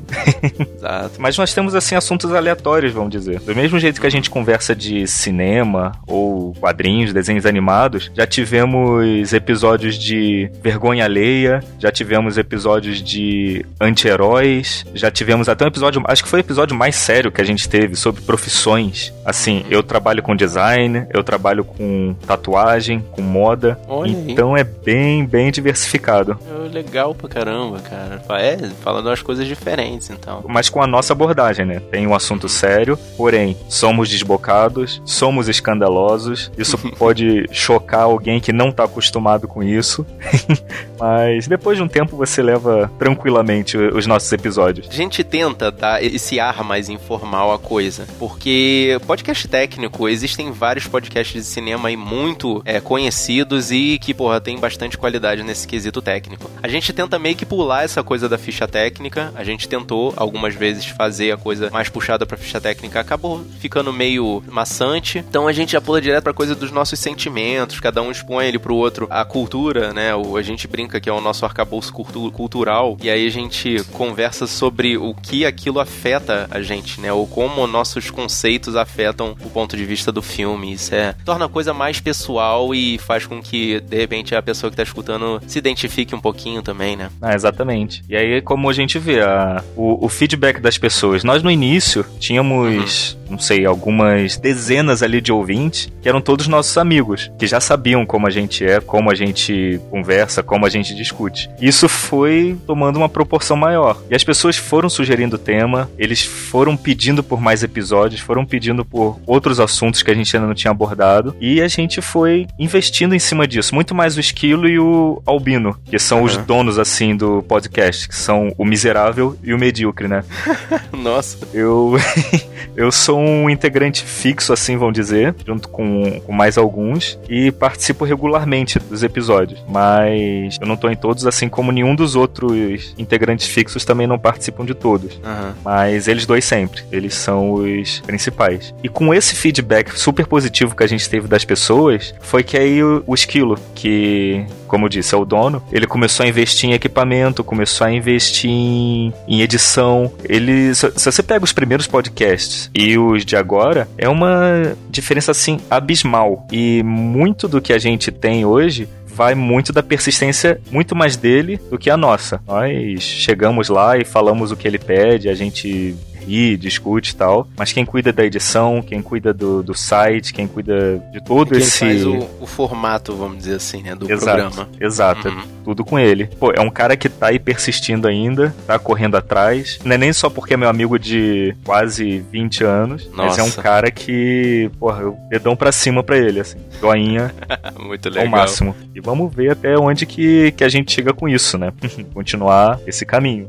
Exato. 0.76 1.12
Mas 1.18 1.36
nós 1.36 1.52
temos, 1.54 1.74
assim, 1.74 1.94
assuntos 1.94 2.32
aleatórios, 2.32 2.92
vamos 2.92 3.10
dizer. 3.10 3.40
Do 3.40 3.54
mesmo 3.54 3.78
jeito 3.78 4.00
que 4.00 4.06
a 4.06 4.10
gente 4.10 4.30
conversa 4.30 4.74
de 4.74 5.06
cinema 5.06 5.92
ou 6.06 6.54
quadrinhos, 6.54 7.12
desenhos 7.12 7.46
animados, 7.46 8.10
já 8.14 8.26
tivemos 8.26 9.32
episódios 9.32 9.98
de 9.98 10.50
vergonha 10.62 11.04
alheia, 11.04 11.62
já 11.78 11.90
tivemos 11.90 12.38
episódios 12.38 13.02
de 13.02 13.64
anti-heróis, 13.80 14.84
já 14.94 15.10
tivemos 15.10 15.48
até 15.48 15.64
um 15.64 15.68
episódio, 15.68 16.02
acho 16.06 16.22
que 16.22 16.28
foi 16.28 16.40
o 16.40 16.42
episódio 16.42 16.76
mais 16.76 16.96
sério 16.96 17.30
que 17.30 17.40
a 17.40 17.44
gente 17.44 17.68
teve 17.68 17.96
sobre 17.96 18.22
profissões. 18.22 19.12
Assim, 19.24 19.64
eu 19.70 19.82
trabalho 19.82 20.22
com 20.22 20.36
design, 20.36 21.06
eu 21.12 21.22
trabalho 21.22 21.64
com 21.64 22.05
tatuagem, 22.14 23.04
com 23.12 23.22
moda. 23.22 23.78
Olha 23.88 24.16
aí. 24.16 24.32
então 24.32 24.56
é 24.56 24.64
bem, 24.64 25.24
bem 25.24 25.50
diversificado. 25.50 26.38
É 26.48 26.68
legal 26.68 27.14
pra 27.14 27.28
caramba, 27.28 27.78
cara. 27.80 28.22
É, 28.40 28.56
falando 28.82 29.06
umas 29.06 29.22
coisas 29.22 29.46
diferentes, 29.46 30.10
então. 30.10 30.44
Mas 30.46 30.68
com 30.68 30.82
a 30.82 30.86
nossa 30.86 31.12
abordagem, 31.12 31.64
né? 31.64 31.80
Tem 31.90 32.06
um 32.06 32.14
assunto 32.14 32.48
sério, 32.48 32.98
porém, 33.16 33.56
somos 33.68 34.08
desbocados, 34.08 35.00
somos 35.04 35.48
escandalosos. 35.48 36.50
Isso 36.56 36.76
pode 36.98 37.46
chocar 37.50 38.02
alguém 38.02 38.40
que 38.40 38.52
não 38.52 38.70
tá 38.70 38.84
acostumado 38.84 39.48
com 39.48 39.62
isso. 39.62 40.06
Mas 40.98 41.46
depois 41.46 41.76
de 41.76 41.82
um 41.82 41.88
tempo 41.88 42.16
você 42.16 42.42
leva 42.42 42.90
tranquilamente 42.98 43.76
os 43.76 44.06
nossos 44.06 44.30
episódios. 44.32 44.88
A 44.90 44.94
gente 44.94 45.22
tenta 45.22 45.70
dar 45.70 46.02
esse 46.02 46.40
ar 46.40 46.64
mais 46.64 46.88
informal 46.88 47.52
à 47.52 47.58
coisa, 47.58 48.06
porque 48.18 48.98
podcast 49.06 49.46
técnico, 49.48 50.08
existem 50.08 50.50
vários 50.50 50.86
podcasts 50.86 51.44
de 51.44 51.48
cinema 51.48 51.88
aí 51.88 51.95
muito 51.96 52.62
é, 52.64 52.80
conhecidos 52.80 53.70
e 53.70 53.98
que, 53.98 54.14
porra, 54.14 54.40
tem 54.40 54.58
bastante 54.58 54.96
qualidade 54.98 55.42
nesse 55.42 55.66
quesito 55.66 56.00
técnico. 56.00 56.50
A 56.62 56.68
gente 56.68 56.92
tenta 56.92 57.18
meio 57.18 57.34
que 57.34 57.46
pular 57.46 57.84
essa 57.84 58.02
coisa 58.02 58.28
da 58.28 58.38
ficha 58.38 58.68
técnica, 58.68 59.32
a 59.34 59.42
gente 59.42 59.68
tentou 59.68 60.12
algumas 60.16 60.54
vezes 60.54 60.86
fazer 60.86 61.32
a 61.32 61.36
coisa 61.36 61.70
mais 61.70 61.88
puxada 61.88 62.26
pra 62.26 62.36
ficha 62.36 62.60
técnica, 62.60 63.00
acabou 63.00 63.44
ficando 63.58 63.92
meio 63.92 64.42
maçante, 64.48 65.18
então 65.18 65.46
a 65.46 65.52
gente 65.52 65.72
já 65.72 65.80
pula 65.80 66.00
direto 66.00 66.24
pra 66.24 66.32
coisa 66.32 66.54
dos 66.54 66.70
nossos 66.70 66.98
sentimentos, 66.98 67.80
cada 67.80 68.02
um 68.02 68.10
expõe 68.10 68.46
ele 68.46 68.58
pro 68.58 68.74
outro 68.74 69.06
a 69.10 69.24
cultura, 69.24 69.92
né, 69.92 70.14
o, 70.14 70.36
a 70.36 70.42
gente 70.42 70.66
brinca 70.66 71.00
que 71.00 71.08
é 71.08 71.12
o 71.12 71.20
nosso 71.20 71.44
arcabouço 71.44 71.92
cultu 71.92 72.30
cultural, 72.32 72.96
e 73.02 73.08
aí 73.08 73.26
a 73.26 73.30
gente 73.30 73.82
conversa 73.92 74.46
sobre 74.46 74.96
o 74.96 75.14
que 75.14 75.44
aquilo 75.44 75.80
afeta 75.80 76.48
a 76.50 76.60
gente, 76.60 77.00
né, 77.00 77.12
ou 77.12 77.26
como 77.26 77.66
nossos 77.66 78.10
conceitos 78.10 78.76
afetam 78.76 79.36
o 79.44 79.50
ponto 79.50 79.76
de 79.76 79.84
vista 79.84 80.10
do 80.10 80.22
filme, 80.22 80.72
isso 80.72 80.94
é, 80.94 81.14
torna 81.24 81.44
a 81.44 81.48
coisa 81.48 81.72
mais 81.72 81.85
pessoal 82.00 82.74
e 82.74 82.98
faz 82.98 83.26
com 83.26 83.40
que, 83.40 83.80
de 83.80 83.96
repente, 83.96 84.34
a 84.34 84.42
pessoa 84.42 84.70
que 84.70 84.76
tá 84.76 84.82
escutando 84.82 85.40
se 85.46 85.58
identifique 85.58 86.14
um 86.14 86.20
pouquinho 86.20 86.62
também, 86.62 86.96
né? 86.96 87.10
Ah, 87.20 87.34
exatamente. 87.34 88.02
E 88.08 88.16
aí, 88.16 88.40
como 88.42 88.68
a 88.68 88.72
gente 88.72 88.98
vê, 88.98 89.20
a, 89.20 89.62
o, 89.76 90.04
o 90.04 90.08
feedback 90.08 90.60
das 90.60 90.78
pessoas. 90.78 91.24
Nós, 91.24 91.42
no 91.42 91.50
início, 91.50 92.04
tínhamos, 92.18 93.16
uhum. 93.25 93.25
Não 93.28 93.38
sei, 93.38 93.66
algumas 93.66 94.36
dezenas 94.36 95.02
ali 95.02 95.20
de 95.20 95.32
ouvintes 95.32 95.90
que 96.00 96.08
eram 96.08 96.20
todos 96.20 96.46
nossos 96.46 96.76
amigos, 96.78 97.30
que 97.38 97.46
já 97.46 97.60
sabiam 97.60 98.06
como 98.06 98.26
a 98.26 98.30
gente 98.30 98.64
é, 98.64 98.80
como 98.80 99.10
a 99.10 99.14
gente 99.14 99.80
conversa, 99.90 100.42
como 100.42 100.64
a 100.64 100.68
gente 100.68 100.94
discute. 100.94 101.50
Isso 101.60 101.88
foi 101.88 102.56
tomando 102.66 102.96
uma 102.96 103.08
proporção 103.08 103.56
maior. 103.56 104.00
E 104.10 104.14
as 104.14 104.22
pessoas 104.22 104.56
foram 104.56 104.88
sugerindo 104.88 105.38
tema, 105.38 105.90
eles 105.98 106.22
foram 106.22 106.76
pedindo 106.76 107.22
por 107.22 107.40
mais 107.40 107.62
episódios, 107.62 108.20
foram 108.20 108.44
pedindo 108.44 108.84
por 108.84 109.18
outros 109.26 109.58
assuntos 109.58 110.02
que 110.02 110.10
a 110.10 110.14
gente 110.14 110.34
ainda 110.36 110.46
não 110.46 110.54
tinha 110.54 110.70
abordado. 110.70 111.34
E 111.40 111.60
a 111.60 111.68
gente 111.68 112.00
foi 112.00 112.46
investindo 112.58 113.14
em 113.14 113.18
cima 113.18 113.46
disso. 113.46 113.74
Muito 113.74 113.94
mais 113.94 114.16
o 114.16 114.20
Esquilo 114.20 114.68
e 114.68 114.78
o 114.78 115.22
Albino, 115.26 115.76
que 115.84 115.98
são 115.98 116.18
uhum. 116.18 116.24
os 116.24 116.36
donos, 116.36 116.78
assim, 116.78 117.16
do 117.16 117.42
podcast, 117.42 118.08
que 118.08 118.16
são 118.16 118.52
o 118.56 118.64
miserável 118.64 119.36
e 119.42 119.52
o 119.52 119.58
medíocre, 119.58 120.06
né? 120.06 120.22
Nossa. 120.92 121.38
Eu, 121.52 121.96
eu 122.76 122.92
sou 122.92 123.15
sou 123.15 123.15
um 123.16 123.50
integrante 123.50 124.04
fixo, 124.04 124.52
assim 124.52 124.76
vão 124.76 124.92
dizer, 124.92 125.34
junto 125.46 125.68
com, 125.68 126.20
com 126.20 126.32
mais 126.32 126.58
alguns, 126.58 127.18
e 127.28 127.50
participo 127.50 128.04
regularmente 128.04 128.78
dos 128.78 129.02
episódios. 129.02 129.62
Mas 129.68 130.58
eu 130.60 130.66
não 130.66 130.76
tô 130.76 130.88
em 130.88 130.96
todos, 130.96 131.26
assim 131.26 131.48
como 131.48 131.72
nenhum 131.72 131.94
dos 131.94 132.16
outros 132.16 132.94
integrantes 132.98 133.46
fixos 133.46 133.84
também 133.84 134.06
não 134.06 134.18
participam 134.18 134.64
de 134.64 134.74
todos. 134.74 135.14
Uhum. 135.16 135.52
Mas 135.64 136.08
eles 136.08 136.26
dois 136.26 136.44
sempre. 136.44 136.82
Eles 136.90 137.14
são 137.14 137.54
os 137.54 138.00
principais. 138.00 138.74
E 138.82 138.88
com 138.88 139.12
esse 139.14 139.34
feedback 139.34 139.98
super 139.98 140.26
positivo 140.26 140.74
que 140.74 140.82
a 140.82 140.86
gente 140.86 141.08
teve 141.08 141.28
das 141.28 141.44
pessoas, 141.44 142.14
foi 142.20 142.42
que 142.42 142.56
aí 142.56 142.82
o, 142.82 143.02
o 143.06 143.14
Esquilo, 143.14 143.58
que, 143.74 144.44
como 144.66 144.86
eu 144.86 144.88
disse, 144.88 145.14
é 145.14 145.18
o 145.18 145.24
dono, 145.24 145.62
ele 145.72 145.86
começou 145.86 146.24
a 146.24 146.28
investir 146.28 146.70
em 146.70 146.72
equipamento, 146.72 147.44
começou 147.44 147.86
a 147.86 147.92
investir 147.92 148.50
em, 148.50 149.12
em 149.26 149.40
edição. 149.40 150.12
Ele, 150.24 150.74
se, 150.74 150.92
se 150.96 151.12
você 151.12 151.22
pega 151.22 151.44
os 151.44 151.52
primeiros 151.52 151.86
podcasts 151.86 152.70
e 152.74 152.98
os 153.08 153.24
de 153.24 153.36
agora, 153.36 153.88
é 153.96 154.08
uma 154.08 154.76
diferença 154.88 155.30
assim 155.30 155.58
abismal. 155.70 156.46
E 156.50 156.82
muito 156.82 157.48
do 157.48 157.60
que 157.60 157.72
a 157.72 157.78
gente 157.78 158.10
tem 158.10 158.44
hoje 158.44 158.88
vai 159.06 159.34
muito 159.34 159.72
da 159.72 159.82
persistência, 159.82 160.60
muito 160.70 160.94
mais 160.94 161.16
dele 161.16 161.58
do 161.70 161.78
que 161.78 161.88
a 161.88 161.96
nossa. 161.96 162.40
Nós 162.46 163.02
chegamos 163.02 163.70
lá 163.70 163.96
e 163.96 164.04
falamos 164.04 164.52
o 164.52 164.56
que 164.56 164.68
ele 164.68 164.78
pede, 164.78 165.30
a 165.30 165.34
gente 165.34 165.96
ri, 166.26 166.56
discute 166.56 167.12
e 167.12 167.16
tal. 167.16 167.48
Mas 167.56 167.72
quem 167.72 167.84
cuida 167.84 168.12
da 168.12 168.24
edição, 168.24 168.82
quem 168.82 169.00
cuida 169.00 169.32
do, 169.32 169.62
do 169.62 169.74
site, 169.74 170.32
quem 170.32 170.46
cuida 170.46 170.98
de 171.12 171.22
todo 171.22 171.50
quem 171.50 171.58
esse. 171.58 171.78
faz 171.78 172.04
o, 172.04 172.26
o, 172.40 172.46
formato, 172.46 173.14
vamos 173.14 173.38
dizer 173.38 173.54
assim, 173.56 173.82
né? 173.82 173.94
Do 173.94 174.10
exato, 174.10 174.24
programa. 174.24 174.68
Exato. 174.80 175.28
Uhum. 175.28 175.42
Tudo 175.64 175.84
com 175.84 175.98
ele. 175.98 176.26
Pô, 176.26 176.52
é 176.52 176.60
um 176.60 176.70
cara 176.70 176.96
que 176.96 177.08
tá 177.08 177.28
aí 177.28 177.38
persistindo 177.38 178.06
ainda, 178.06 178.54
tá 178.66 178.78
correndo 178.78 179.16
atrás. 179.16 179.78
Não 179.84 179.94
é 179.94 179.98
nem 179.98 180.12
só 180.12 180.28
porque 180.28 180.54
é 180.54 180.56
meu 180.56 180.68
amigo 180.68 180.98
de 180.98 181.54
quase 181.64 182.24
20 182.30 182.64
anos, 182.64 183.06
Nossa. 183.08 183.22
mas 183.22 183.38
é 183.38 183.42
um 183.42 183.50
cara 183.62 183.90
que, 183.90 184.70
porra, 184.78 185.02
eu 185.02 185.16
dedão 185.28 185.56
pra 185.56 185.72
cima 185.72 186.02
pra 186.02 186.16
ele, 186.16 186.40
assim. 186.40 186.58
Joinha. 186.80 187.34
Muito 187.78 188.08
legal. 188.08 188.24
Ao 188.24 188.30
máximo. 188.30 188.74
E 188.94 189.00
vamos 189.00 189.34
ver 189.34 189.52
até 189.52 189.76
onde 189.78 190.06
que, 190.06 190.52
que 190.52 190.64
a 190.64 190.68
gente 190.68 190.92
chega 190.92 191.12
com 191.12 191.28
isso, 191.28 191.58
né? 191.58 191.72
Continuar 192.14 192.78
esse 192.86 193.04
caminho. 193.04 193.48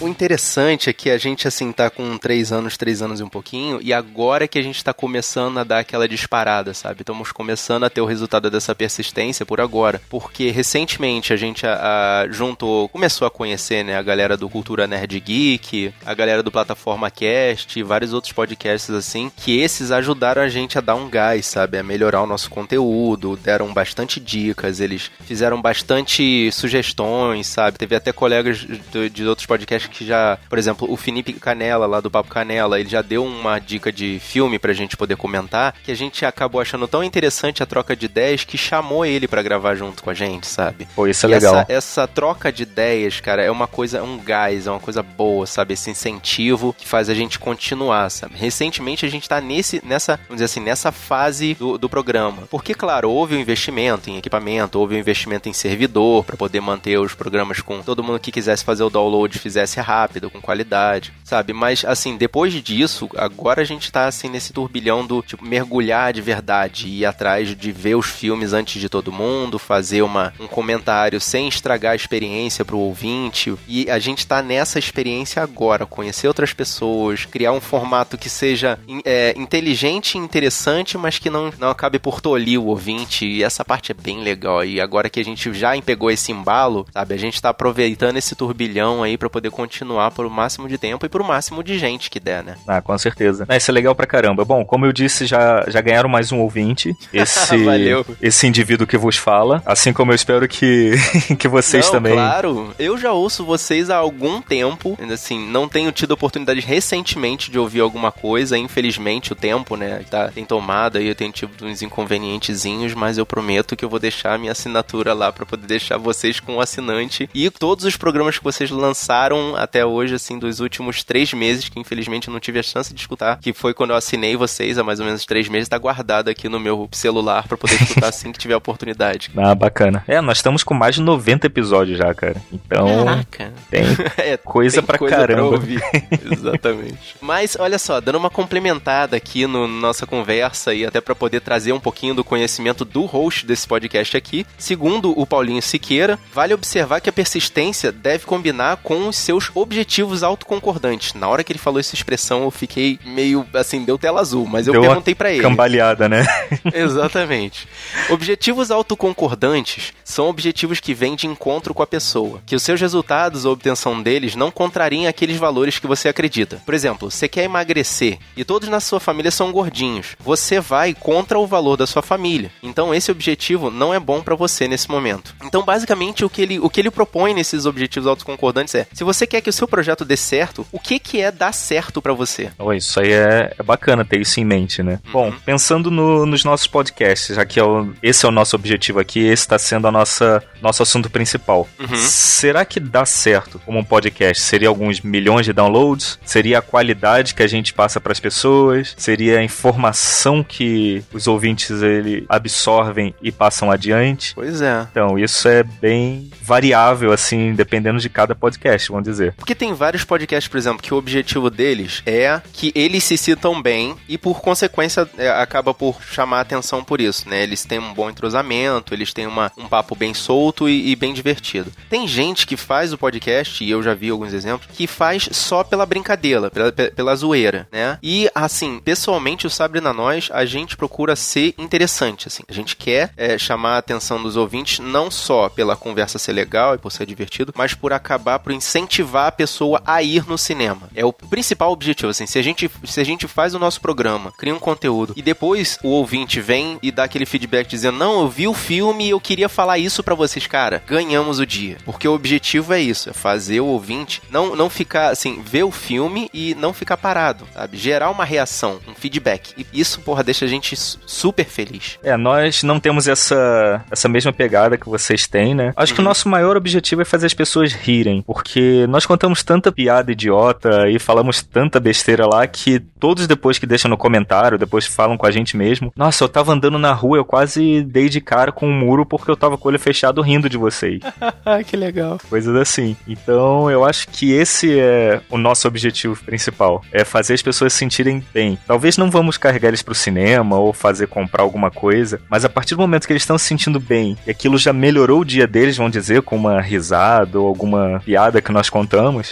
O 0.00 0.08
interessante 0.08 0.88
é 0.88 0.94
que 0.94 1.10
a 1.10 1.18
gente, 1.18 1.46
assim, 1.46 1.70
tá 1.72 1.90
com 1.90 2.16
três 2.16 2.50
anos, 2.52 2.74
três 2.78 3.02
anos 3.02 3.20
e 3.20 3.22
um 3.22 3.28
pouquinho, 3.28 3.78
e 3.82 3.92
agora 3.92 4.48
que 4.48 4.58
a 4.58 4.62
gente 4.62 4.82
tá 4.82 4.94
começando 4.94 5.58
a 5.58 5.64
dar 5.64 5.80
aquela 5.80 6.08
disparada, 6.08 6.72
sabe? 6.72 7.02
Estamos 7.02 7.30
começando 7.30 7.84
a 7.84 7.90
ter 7.90 8.00
o 8.00 8.06
resultado 8.06 8.50
dessa 8.50 8.74
persistência 8.74 9.44
por 9.44 9.60
agora. 9.60 10.00
Porque 10.08 10.50
recentemente 10.50 11.34
a 11.34 11.36
gente 11.36 11.66
a, 11.66 12.22
a, 12.22 12.28
juntou, 12.30 12.88
começou 12.88 13.28
a 13.28 13.30
conhecer, 13.30 13.84
né, 13.84 13.94
a 13.94 14.00
galera 14.00 14.38
do 14.38 14.48
Cultura 14.48 14.86
Nerd 14.86 15.20
Geek, 15.20 15.92
a 16.06 16.14
galera 16.14 16.42
do 16.42 16.50
Plataforma 16.50 17.10
Cast 17.10 17.78
e 17.78 17.82
vários 17.82 18.14
outros 18.14 18.32
podcasts 18.32 18.88
assim, 18.88 19.30
que 19.36 19.60
esses 19.60 19.90
ajudaram 19.90 20.40
a 20.40 20.48
gente 20.48 20.78
a 20.78 20.80
dar 20.80 20.94
um 20.94 21.10
gás, 21.10 21.44
sabe? 21.44 21.76
A 21.76 21.82
melhorar 21.82 22.22
o 22.22 22.26
nosso 22.26 22.48
conteúdo, 22.48 23.36
deram 23.36 23.70
bastante 23.70 24.18
dicas, 24.18 24.80
eles 24.80 25.10
fizeram 25.26 25.60
bastante 25.60 26.50
sugestões, 26.52 27.46
sabe? 27.48 27.76
Teve 27.76 27.96
até 27.96 28.12
colegas 28.12 28.60
de, 28.60 29.10
de 29.10 29.26
outros 29.26 29.44
podcasts 29.44 29.89
que 29.90 30.06
já, 30.06 30.38
por 30.48 30.58
exemplo, 30.58 30.90
o 30.90 30.96
Felipe 30.96 31.32
Canela, 31.34 31.86
lá 31.86 32.00
do 32.00 32.10
Papo 32.10 32.28
Canela, 32.28 32.78
ele 32.78 32.88
já 32.88 33.02
deu 33.02 33.24
uma 33.24 33.58
dica 33.58 33.92
de 33.92 34.18
filme 34.20 34.58
pra 34.58 34.72
gente 34.72 34.96
poder 34.96 35.16
comentar, 35.16 35.74
que 35.84 35.90
a 35.90 35.96
gente 35.96 36.24
acabou 36.24 36.60
achando 36.60 36.86
tão 36.88 37.02
interessante 37.02 37.62
a 37.62 37.66
troca 37.66 37.94
de 37.96 38.06
ideias 38.06 38.44
que 38.44 38.56
chamou 38.56 39.04
ele 39.04 39.26
para 39.26 39.42
gravar 39.42 39.74
junto 39.74 40.02
com 40.02 40.10
a 40.10 40.14
gente, 40.14 40.46
sabe? 40.46 40.88
Pô, 40.94 41.06
isso 41.06 41.26
é 41.26 41.28
e 41.28 41.32
legal. 41.32 41.56
Essa, 41.56 41.72
essa 41.72 42.08
troca 42.08 42.52
de 42.52 42.62
ideias, 42.62 43.20
cara, 43.20 43.42
é 43.42 43.50
uma 43.50 43.66
coisa, 43.66 44.02
um 44.02 44.18
gás, 44.18 44.66
é 44.66 44.70
uma 44.70 44.80
coisa 44.80 45.02
boa, 45.02 45.46
sabe? 45.46 45.74
Esse 45.74 45.90
incentivo 45.90 46.74
que 46.78 46.86
faz 46.86 47.08
a 47.08 47.14
gente 47.14 47.38
continuar, 47.38 48.10
sabe? 48.10 48.34
Recentemente 48.36 49.04
a 49.04 49.08
gente 49.08 49.28
tá 49.28 49.40
nesse, 49.40 49.82
nessa, 49.84 50.16
vamos 50.16 50.36
dizer 50.36 50.44
assim, 50.44 50.60
nessa 50.60 50.92
fase 50.92 51.54
do, 51.54 51.76
do 51.76 51.88
programa. 51.88 52.42
Porque, 52.50 52.74
claro, 52.74 53.10
houve 53.10 53.34
um 53.34 53.40
investimento 53.40 54.10
em 54.10 54.16
equipamento, 54.16 54.78
houve 54.78 54.94
um 54.94 54.98
investimento 54.98 55.48
em 55.48 55.52
servidor 55.52 56.24
para 56.24 56.36
poder 56.36 56.60
manter 56.60 56.98
os 56.98 57.14
programas 57.14 57.60
com 57.60 57.82
todo 57.82 58.02
mundo 58.02 58.20
que 58.20 58.32
quisesse 58.32 58.64
fazer 58.64 58.82
o 58.82 58.90
download 58.90 59.38
fizesse 59.38 59.79
rápido, 59.80 60.30
com 60.30 60.40
qualidade, 60.40 61.12
sabe? 61.24 61.52
Mas, 61.52 61.84
assim, 61.84 62.16
depois 62.16 62.52
disso, 62.52 63.08
agora 63.16 63.62
a 63.62 63.64
gente 63.64 63.90
tá, 63.90 64.06
assim, 64.06 64.28
nesse 64.28 64.52
turbilhão 64.52 65.06
do, 65.06 65.22
tipo, 65.22 65.44
mergulhar 65.44 66.12
de 66.12 66.20
verdade, 66.20 66.88
ir 66.88 67.06
atrás 67.06 67.56
de 67.56 67.72
ver 67.72 67.94
os 67.94 68.06
filmes 68.06 68.52
antes 68.52 68.80
de 68.80 68.88
todo 68.88 69.12
mundo, 69.12 69.58
fazer 69.58 70.02
uma, 70.02 70.32
um 70.38 70.46
comentário 70.46 71.20
sem 71.20 71.48
estragar 71.48 71.92
a 71.92 71.96
experiência 71.96 72.64
pro 72.64 72.78
ouvinte. 72.78 73.54
E 73.66 73.90
a 73.90 73.98
gente 73.98 74.26
tá 74.26 74.42
nessa 74.42 74.78
experiência 74.78 75.42
agora, 75.42 75.86
conhecer 75.86 76.28
outras 76.28 76.52
pessoas, 76.52 77.24
criar 77.24 77.52
um 77.52 77.60
formato 77.60 78.18
que 78.18 78.28
seja 78.28 78.78
é, 79.04 79.34
inteligente 79.36 80.14
e 80.14 80.18
interessante, 80.18 80.98
mas 80.98 81.18
que 81.18 81.30
não, 81.30 81.52
não 81.58 81.70
acabe 81.70 81.98
por 81.98 82.20
tolir 82.20 82.60
o 82.60 82.66
ouvinte. 82.66 83.26
E 83.26 83.42
essa 83.42 83.64
parte 83.64 83.92
é 83.92 83.94
bem 83.94 84.22
legal. 84.22 84.64
E 84.64 84.80
agora 84.80 85.08
que 85.08 85.20
a 85.20 85.24
gente 85.24 85.52
já 85.54 85.70
pegou 85.80 86.10
esse 86.10 86.32
embalo, 86.32 86.86
sabe? 86.92 87.14
A 87.14 87.18
gente 87.18 87.40
tá 87.40 87.48
aproveitando 87.50 88.16
esse 88.16 88.34
turbilhão 88.34 89.02
aí 89.02 89.16
para 89.16 89.30
poder 89.30 89.50
continuar 89.50 89.69
continuar 89.70 90.10
por 90.10 90.26
o 90.26 90.30
máximo 90.30 90.68
de 90.68 90.76
tempo 90.76 91.06
e 91.06 91.08
por 91.08 91.20
o 91.20 91.24
máximo 91.24 91.62
de 91.62 91.78
gente 91.78 92.10
que 92.10 92.18
der, 92.18 92.42
né? 92.42 92.56
Ah, 92.66 92.82
com 92.82 92.98
certeza. 92.98 93.46
Ah, 93.48 93.56
isso 93.56 93.70
é 93.70 93.74
legal 93.74 93.94
pra 93.94 94.04
caramba. 94.04 94.44
Bom, 94.44 94.64
como 94.64 94.84
eu 94.84 94.92
disse, 94.92 95.26
já, 95.26 95.64
já 95.68 95.80
ganharam 95.80 96.08
mais 96.08 96.32
um 96.32 96.40
ouvinte. 96.40 96.92
Esse, 97.12 97.56
Valeu. 97.64 98.04
esse 98.20 98.46
indivíduo 98.46 98.86
que 98.86 98.96
vos 98.96 99.16
fala. 99.16 99.62
Assim 99.64 99.92
como 99.92 100.10
eu 100.10 100.16
espero 100.16 100.48
que, 100.48 100.92
que 101.38 101.46
vocês 101.46 101.86
não, 101.86 101.92
também. 101.92 102.14
Claro, 102.14 102.74
eu 102.78 102.98
já 102.98 103.12
ouço 103.12 103.44
vocês 103.44 103.90
há 103.90 103.96
algum 103.96 104.40
tempo. 104.40 104.98
Assim, 105.12 105.38
não 105.48 105.68
tenho 105.68 105.92
tido 105.92 106.12
oportunidade 106.12 106.60
recentemente 106.60 107.50
de 107.50 107.58
ouvir 107.58 107.80
alguma 107.80 108.10
coisa. 108.10 108.56
Infelizmente, 108.56 109.32
o 109.32 109.36
tempo, 109.36 109.76
né, 109.76 110.02
tá, 110.10 110.28
tem 110.28 110.44
tomado 110.44 110.98
aí, 110.98 111.06
eu 111.06 111.14
tenho 111.14 111.30
tido 111.30 111.66
uns 111.66 111.82
inconvenientezinhos, 111.82 112.94
mas 112.94 113.18
eu 113.18 113.26
prometo 113.26 113.76
que 113.76 113.84
eu 113.84 113.88
vou 113.88 113.98
deixar 113.98 114.34
a 114.34 114.38
minha 114.38 114.52
assinatura 114.52 115.12
lá 115.12 115.30
para 115.30 115.46
poder 115.46 115.66
deixar 115.66 115.98
vocês 115.98 116.40
com 116.40 116.56
o 116.56 116.60
assinante. 116.60 117.28
E 117.34 117.50
todos 117.50 117.84
os 117.84 117.96
programas 117.96 118.38
que 118.38 118.44
vocês 118.44 118.70
lançaram 118.70 119.59
até 119.62 119.84
hoje, 119.84 120.14
assim, 120.14 120.38
dos 120.38 120.60
últimos 120.60 121.02
três 121.04 121.32
meses, 121.32 121.68
que 121.68 121.78
infelizmente 121.78 122.28
eu 122.28 122.32
não 122.32 122.40
tive 122.40 122.58
a 122.58 122.62
chance 122.62 122.92
de 122.92 123.00
escutar, 123.00 123.38
que 123.40 123.52
foi 123.52 123.74
quando 123.74 123.90
eu 123.90 123.96
assinei 123.96 124.36
vocês 124.36 124.78
há 124.78 124.84
mais 124.84 125.00
ou 125.00 125.06
menos 125.06 125.24
três 125.24 125.48
meses, 125.48 125.68
tá 125.68 125.78
guardado 125.78 126.28
aqui 126.28 126.48
no 126.48 126.60
meu 126.60 126.88
celular 126.92 127.46
para 127.46 127.56
poder 127.56 127.80
escutar 127.82 128.08
assim 128.10 128.32
que 128.32 128.38
tiver 128.38 128.56
oportunidade. 128.56 129.30
Ah, 129.36 129.54
bacana. 129.54 130.04
É, 130.06 130.20
nós 130.20 130.38
estamos 130.38 130.62
com 130.62 130.74
mais 130.74 130.94
de 130.94 131.02
90 131.02 131.46
episódios 131.46 131.98
já, 131.98 132.12
cara. 132.14 132.40
Então, 132.52 133.04
Caraca. 133.04 133.52
tem 133.70 133.82
é, 134.18 134.36
coisa 134.36 134.76
tem 134.76 134.86
pra 134.86 134.98
coisa 134.98 135.16
caramba. 135.16 135.48
Pra 135.48 135.58
ouvir. 135.58 135.82
Exatamente. 136.30 137.16
Mas, 137.20 137.56
olha 137.58 137.78
só, 137.78 138.00
dando 138.00 138.18
uma 138.18 138.30
complementada 138.30 139.16
aqui 139.16 139.46
no 139.46 139.66
nossa 139.66 140.06
conversa 140.06 140.74
e 140.74 140.84
até 140.84 141.00
para 141.00 141.14
poder 141.14 141.40
trazer 141.40 141.72
um 141.72 141.80
pouquinho 141.80 142.14
do 142.14 142.24
conhecimento 142.24 142.84
do 142.84 143.04
host 143.04 143.46
desse 143.46 143.66
podcast 143.66 144.16
aqui, 144.16 144.46
segundo 144.58 145.18
o 145.18 145.26
Paulinho 145.26 145.62
Siqueira, 145.62 146.18
vale 146.32 146.54
observar 146.54 147.00
que 147.00 147.08
a 147.08 147.12
persistência 147.12 147.92
deve 147.92 148.24
combinar 148.26 148.78
com 148.78 149.08
os 149.08 149.16
seus 149.16 149.49
objetivos 149.54 150.22
autoconcordantes. 150.22 151.14
Na 151.14 151.28
hora 151.28 151.44
que 151.44 151.52
ele 151.52 151.58
falou 151.58 151.80
essa 151.80 151.94
expressão, 151.94 152.42
eu 152.42 152.50
fiquei 152.50 152.98
meio 153.04 153.46
assim, 153.54 153.84
deu 153.84 153.98
tela 153.98 154.20
azul, 154.20 154.46
mas 154.46 154.66
eu 154.66 154.72
deu 154.72 154.82
perguntei 154.82 155.14
para 155.14 155.30
ele. 155.30 155.42
Cambaleada, 155.42 156.08
né? 156.08 156.26
Exatamente. 156.72 157.68
Objetivos 158.08 158.70
autoconcordantes 158.70 159.92
são 160.04 160.28
objetivos 160.28 160.80
que 160.80 160.94
vêm 160.94 161.14
de 161.14 161.26
encontro 161.26 161.74
com 161.74 161.82
a 161.82 161.86
pessoa, 161.86 162.42
que 162.46 162.56
os 162.56 162.62
seus 162.62 162.80
resultados 162.80 163.44
ou 163.44 163.52
obtenção 163.52 164.02
deles 164.02 164.34
não 164.34 164.50
contrariem 164.50 165.06
aqueles 165.06 165.36
valores 165.36 165.78
que 165.78 165.86
você 165.86 166.08
acredita. 166.08 166.60
Por 166.64 166.74
exemplo, 166.74 167.10
você 167.10 167.28
quer 167.28 167.44
emagrecer 167.44 168.18
e 168.36 168.44
todos 168.44 168.68
na 168.68 168.80
sua 168.80 169.00
família 169.00 169.30
são 169.30 169.52
gordinhos. 169.52 170.16
Você 170.20 170.60
vai 170.60 170.94
contra 170.94 171.38
o 171.38 171.46
valor 171.46 171.76
da 171.76 171.86
sua 171.86 172.02
família. 172.02 172.50
Então 172.62 172.94
esse 172.94 173.10
objetivo 173.10 173.70
não 173.70 173.92
é 173.92 173.98
bom 173.98 174.22
para 174.22 174.34
você 174.34 174.68
nesse 174.68 174.90
momento. 174.90 175.34
Então, 175.44 175.62
basicamente, 175.62 176.24
o 176.24 176.30
que 176.30 176.42
ele, 176.42 176.58
o 176.58 176.70
que 176.70 176.80
ele 176.80 176.90
propõe 176.90 177.34
nesses 177.34 177.66
objetivos 177.66 178.06
autoconcordantes 178.06 178.74
é: 178.74 178.86
se 178.92 179.04
você 179.04 179.26
quer 179.26 179.39
quer 179.40 179.42
que 179.42 179.50
o 179.50 179.52
seu 179.52 179.66
projeto 179.66 180.04
dê 180.04 180.16
certo, 180.16 180.66
o 180.70 180.78
que, 180.78 180.98
que 180.98 181.20
é 181.20 181.32
dar 181.32 181.52
certo 181.52 182.00
para 182.00 182.12
você? 182.12 182.50
Oh, 182.58 182.72
isso 182.72 183.00
aí 183.00 183.12
é, 183.12 183.54
é, 183.58 183.62
bacana 183.62 184.04
ter 184.04 184.20
isso 184.20 184.38
em 184.38 184.44
mente, 184.44 184.82
né? 184.82 185.00
Uhum. 185.06 185.12
Bom, 185.12 185.32
pensando 185.44 185.90
no, 185.90 186.26
nos 186.26 186.44
nossos 186.44 186.66
podcasts, 186.66 187.34
já 187.34 187.44
que 187.44 187.58
é 187.58 187.64
o, 187.64 187.92
esse 188.02 188.24
é 188.24 188.28
o 188.28 188.32
nosso 188.32 188.54
objetivo 188.54 189.00
aqui, 189.00 189.20
esse 189.20 189.42
está 189.42 189.58
sendo 189.58 189.88
a 189.88 189.90
nossa 189.90 190.42
nosso 190.60 190.82
assunto 190.82 191.10
principal. 191.10 191.66
Uhum. 191.78 191.96
Será 191.96 192.64
que 192.64 192.78
dá 192.78 193.04
certo 193.04 193.58
como 193.64 193.78
um 193.78 193.84
podcast? 193.84 194.42
Seria 194.42 194.68
alguns 194.68 195.00
milhões 195.00 195.46
de 195.46 195.52
downloads? 195.52 196.18
Seria 196.24 196.58
a 196.58 196.62
qualidade 196.62 197.34
que 197.34 197.42
a 197.42 197.46
gente 197.46 197.72
passa 197.72 198.00
para 198.00 198.12
as 198.12 198.20
pessoas? 198.20 198.94
Seria 198.96 199.38
a 199.38 199.42
informação 199.42 200.44
que 200.44 201.02
os 201.12 201.26
ouvintes 201.26 201.82
ele 201.82 202.26
absorvem 202.28 203.14
e 203.22 203.32
passam 203.32 203.70
adiante? 203.70 204.34
Pois 204.34 204.60
é. 204.60 204.86
Então, 204.90 205.18
isso 205.18 205.48
é 205.48 205.62
bem 205.62 206.30
variável, 206.42 207.12
assim, 207.12 207.54
dependendo 207.54 207.98
de 207.98 208.08
cada 208.08 208.34
podcast, 208.34 208.90
vamos 208.90 209.04
dizer. 209.04 209.29
Porque 209.36 209.54
tem 209.54 209.72
vários 209.72 210.04
podcasts, 210.04 210.48
por 210.48 210.58
exemplo, 210.58 210.82
que 210.82 210.94
o 210.94 210.96
objetivo 210.96 211.50
deles 211.50 212.02
é 212.06 212.40
que 212.52 212.72
eles 212.74 213.04
se 213.04 213.16
citam 213.16 213.60
bem 213.60 213.96
e, 214.08 214.18
por 214.18 214.40
consequência, 214.40 215.08
é, 215.18 215.28
acaba 215.30 215.72
por 215.72 216.02
chamar 216.02 216.40
atenção 216.40 216.82
por 216.82 217.00
isso, 217.00 217.28
né? 217.28 217.42
Eles 217.42 217.64
têm 217.64 217.78
um 217.78 217.94
bom 217.94 218.10
entrosamento, 218.10 218.94
eles 218.94 219.12
têm 219.12 219.26
uma, 219.26 219.50
um 219.56 219.68
papo 219.68 219.94
bem 219.94 220.14
solto 220.14 220.68
e, 220.68 220.90
e 220.90 220.96
bem 220.96 221.12
divertido. 221.12 221.72
Tem 221.88 222.06
gente 222.06 222.46
que 222.46 222.56
faz 222.56 222.92
o 222.92 222.98
podcast, 222.98 223.62
e 223.62 223.70
eu 223.70 223.82
já 223.82 223.94
vi 223.94 224.10
alguns 224.10 224.32
exemplos, 224.32 224.68
que 224.72 224.86
faz 224.86 225.28
só 225.32 225.62
pela 225.62 225.86
brincadeira, 225.86 226.50
pela, 226.50 226.72
pela 226.72 227.16
zoeira, 227.16 227.68
né? 227.72 227.98
E, 228.02 228.30
assim, 228.34 228.80
pessoalmente, 228.80 229.46
o 229.46 229.50
Sabre 229.50 229.80
na 229.80 229.92
Nós, 229.92 230.28
a 230.32 230.44
gente 230.44 230.76
procura 230.76 231.16
ser 231.16 231.54
interessante, 231.58 232.28
assim. 232.28 232.42
A 232.48 232.52
gente 232.52 232.76
quer 232.76 233.12
é, 233.16 233.38
chamar 233.38 233.74
a 233.74 233.78
atenção 233.78 234.22
dos 234.22 234.36
ouvintes 234.36 234.78
não 234.78 235.10
só 235.10 235.48
pela 235.48 235.76
conversa 235.76 236.18
ser 236.18 236.32
legal 236.32 236.74
e 236.74 236.78
por 236.78 236.90
ser 236.90 237.06
divertido, 237.06 237.52
mas 237.56 237.74
por 237.74 237.92
acabar 237.92 238.38
por 238.38 238.52
incentivar 238.52 239.19
a 239.26 239.32
pessoa 239.32 239.82
a 239.84 240.02
ir 240.02 240.26
no 240.26 240.38
cinema. 240.38 240.88
É 240.94 241.04
o 241.04 241.12
principal 241.12 241.72
objetivo, 241.72 242.10
assim. 242.10 242.26
Se 242.26 242.38
a 242.38 242.42
gente, 242.42 242.70
se 242.84 243.00
a 243.00 243.04
gente 243.04 243.26
faz 243.26 243.54
o 243.54 243.58
nosso 243.58 243.80
programa, 243.80 244.32
cria 244.36 244.54
um 244.54 244.58
conteúdo 244.58 245.14
e 245.16 245.22
depois 245.22 245.78
o 245.82 245.88
ouvinte 245.88 246.40
vem 246.40 246.78
e 246.82 246.90
dá 246.90 247.04
aquele 247.04 247.26
feedback 247.26 247.68
dizendo: 247.68 247.98
Não, 247.98 248.22
eu 248.22 248.28
vi 248.28 248.48
o 248.48 248.54
filme 248.54 249.06
e 249.06 249.10
eu 249.10 249.20
queria 249.20 249.48
falar 249.48 249.78
isso 249.78 250.02
para 250.02 250.14
vocês, 250.14 250.46
cara, 250.46 250.82
ganhamos 250.86 251.38
o 251.38 251.46
dia. 251.46 251.78
Porque 251.84 252.06
o 252.06 252.14
objetivo 252.14 252.72
é 252.72 252.80
isso: 252.80 253.10
é 253.10 253.12
fazer 253.12 253.60
o 253.60 253.66
ouvinte 253.66 254.22
não, 254.30 254.56
não 254.56 254.70
ficar, 254.70 255.10
assim, 255.10 255.42
ver 255.42 255.64
o 255.64 255.70
filme 255.70 256.30
e 256.32 256.54
não 256.54 256.72
ficar 256.72 256.96
parado, 256.96 257.46
sabe? 257.52 257.76
Gerar 257.76 258.10
uma 258.10 258.24
reação, 258.24 258.80
um 258.88 258.94
feedback. 258.94 259.52
E 259.56 259.66
isso, 259.80 260.00
porra, 260.00 260.22
deixa 260.22 260.44
a 260.44 260.48
gente 260.48 260.76
super 260.76 261.44
feliz. 261.44 261.98
É, 262.02 262.16
nós 262.16 262.62
não 262.62 262.80
temos 262.80 263.08
essa, 263.08 263.84
essa 263.90 264.08
mesma 264.08 264.32
pegada 264.32 264.76
que 264.76 264.88
vocês 264.88 265.26
têm, 265.26 265.54
né? 265.54 265.72
Acho 265.76 265.92
uhum. 265.92 265.96
que 265.96 266.00
o 266.00 266.04
uhum. 266.04 266.08
nosso 266.08 266.28
maior 266.28 266.56
objetivo 266.56 267.02
é 267.02 267.04
fazer 267.04 267.26
as 267.26 267.34
pessoas 267.34 267.72
rirem, 267.72 268.22
porque 268.22 268.86
nós 268.88 268.99
contamos 269.06 269.42
tanta 269.42 269.72
piada 269.72 270.12
idiota 270.12 270.88
e 270.88 270.98
falamos 270.98 271.42
tanta 271.42 271.80
besteira 271.80 272.26
lá 272.26 272.46
que 272.46 272.78
todos 272.78 273.26
depois 273.26 273.58
que 273.58 273.66
deixam 273.66 273.88
no 273.88 273.96
comentário, 273.96 274.58
depois 274.58 274.86
falam 274.86 275.16
com 275.16 275.26
a 275.26 275.30
gente 275.30 275.56
mesmo, 275.56 275.92
nossa, 275.96 276.24
eu 276.24 276.28
tava 276.28 276.52
andando 276.52 276.78
na 276.78 276.92
rua, 276.92 277.18
eu 277.18 277.24
quase 277.24 277.82
dei 277.82 278.08
de 278.08 278.20
cara 278.20 278.52
com 278.52 278.68
um 278.68 278.78
muro 278.78 279.06
porque 279.06 279.30
eu 279.30 279.36
tava 279.36 279.56
com 279.56 279.68
o 279.68 279.70
olho 279.70 279.78
fechado 279.78 280.20
rindo 280.22 280.48
de 280.48 280.56
vocês. 280.56 281.00
que 281.66 281.76
legal. 281.76 282.18
Coisas 282.28 282.54
assim. 282.56 282.96
Então, 283.06 283.70
eu 283.70 283.84
acho 283.84 284.08
que 284.08 284.32
esse 284.32 284.78
é 284.78 285.20
o 285.30 285.38
nosso 285.38 285.66
objetivo 285.66 286.18
principal, 286.24 286.82
é 286.92 287.04
fazer 287.04 287.34
as 287.34 287.42
pessoas 287.42 287.72
se 287.72 287.78
sentirem 287.78 288.22
bem. 288.32 288.58
Talvez 288.66 288.96
não 288.96 289.10
vamos 289.10 289.36
carregar 289.36 289.68
eles 289.68 289.82
pro 289.82 289.94
cinema 289.94 290.58
ou 290.58 290.72
fazer 290.72 291.06
comprar 291.06 291.42
alguma 291.42 291.70
coisa, 291.70 292.20
mas 292.28 292.44
a 292.44 292.48
partir 292.48 292.74
do 292.74 292.80
momento 292.80 293.06
que 293.06 293.12
eles 293.12 293.22
estão 293.22 293.38
se 293.38 293.46
sentindo 293.46 293.80
bem 293.80 294.16
e 294.26 294.30
aquilo 294.30 294.58
já 294.58 294.72
melhorou 294.72 295.20
o 295.20 295.24
dia 295.24 295.46
deles, 295.46 295.76
vão 295.76 295.90
dizer, 295.90 296.22
com 296.22 296.36
uma 296.36 296.60
risada 296.60 297.38
ou 297.38 297.46
alguma 297.46 298.00
piada 298.04 298.40
que 298.40 298.52
nós 298.52 298.68
contamos, 298.70 298.89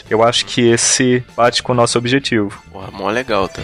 eu 0.09 0.23
acho 0.23 0.47
que 0.47 0.61
esse 0.61 1.25
bate 1.37 1.63
com 1.63 1.73
o 1.73 1.75
nosso 1.75 1.99
objetivo. 1.99 2.63
Porra, 2.71 2.91
mó 2.91 3.11
legal. 3.11 3.49
Tá 3.49 3.63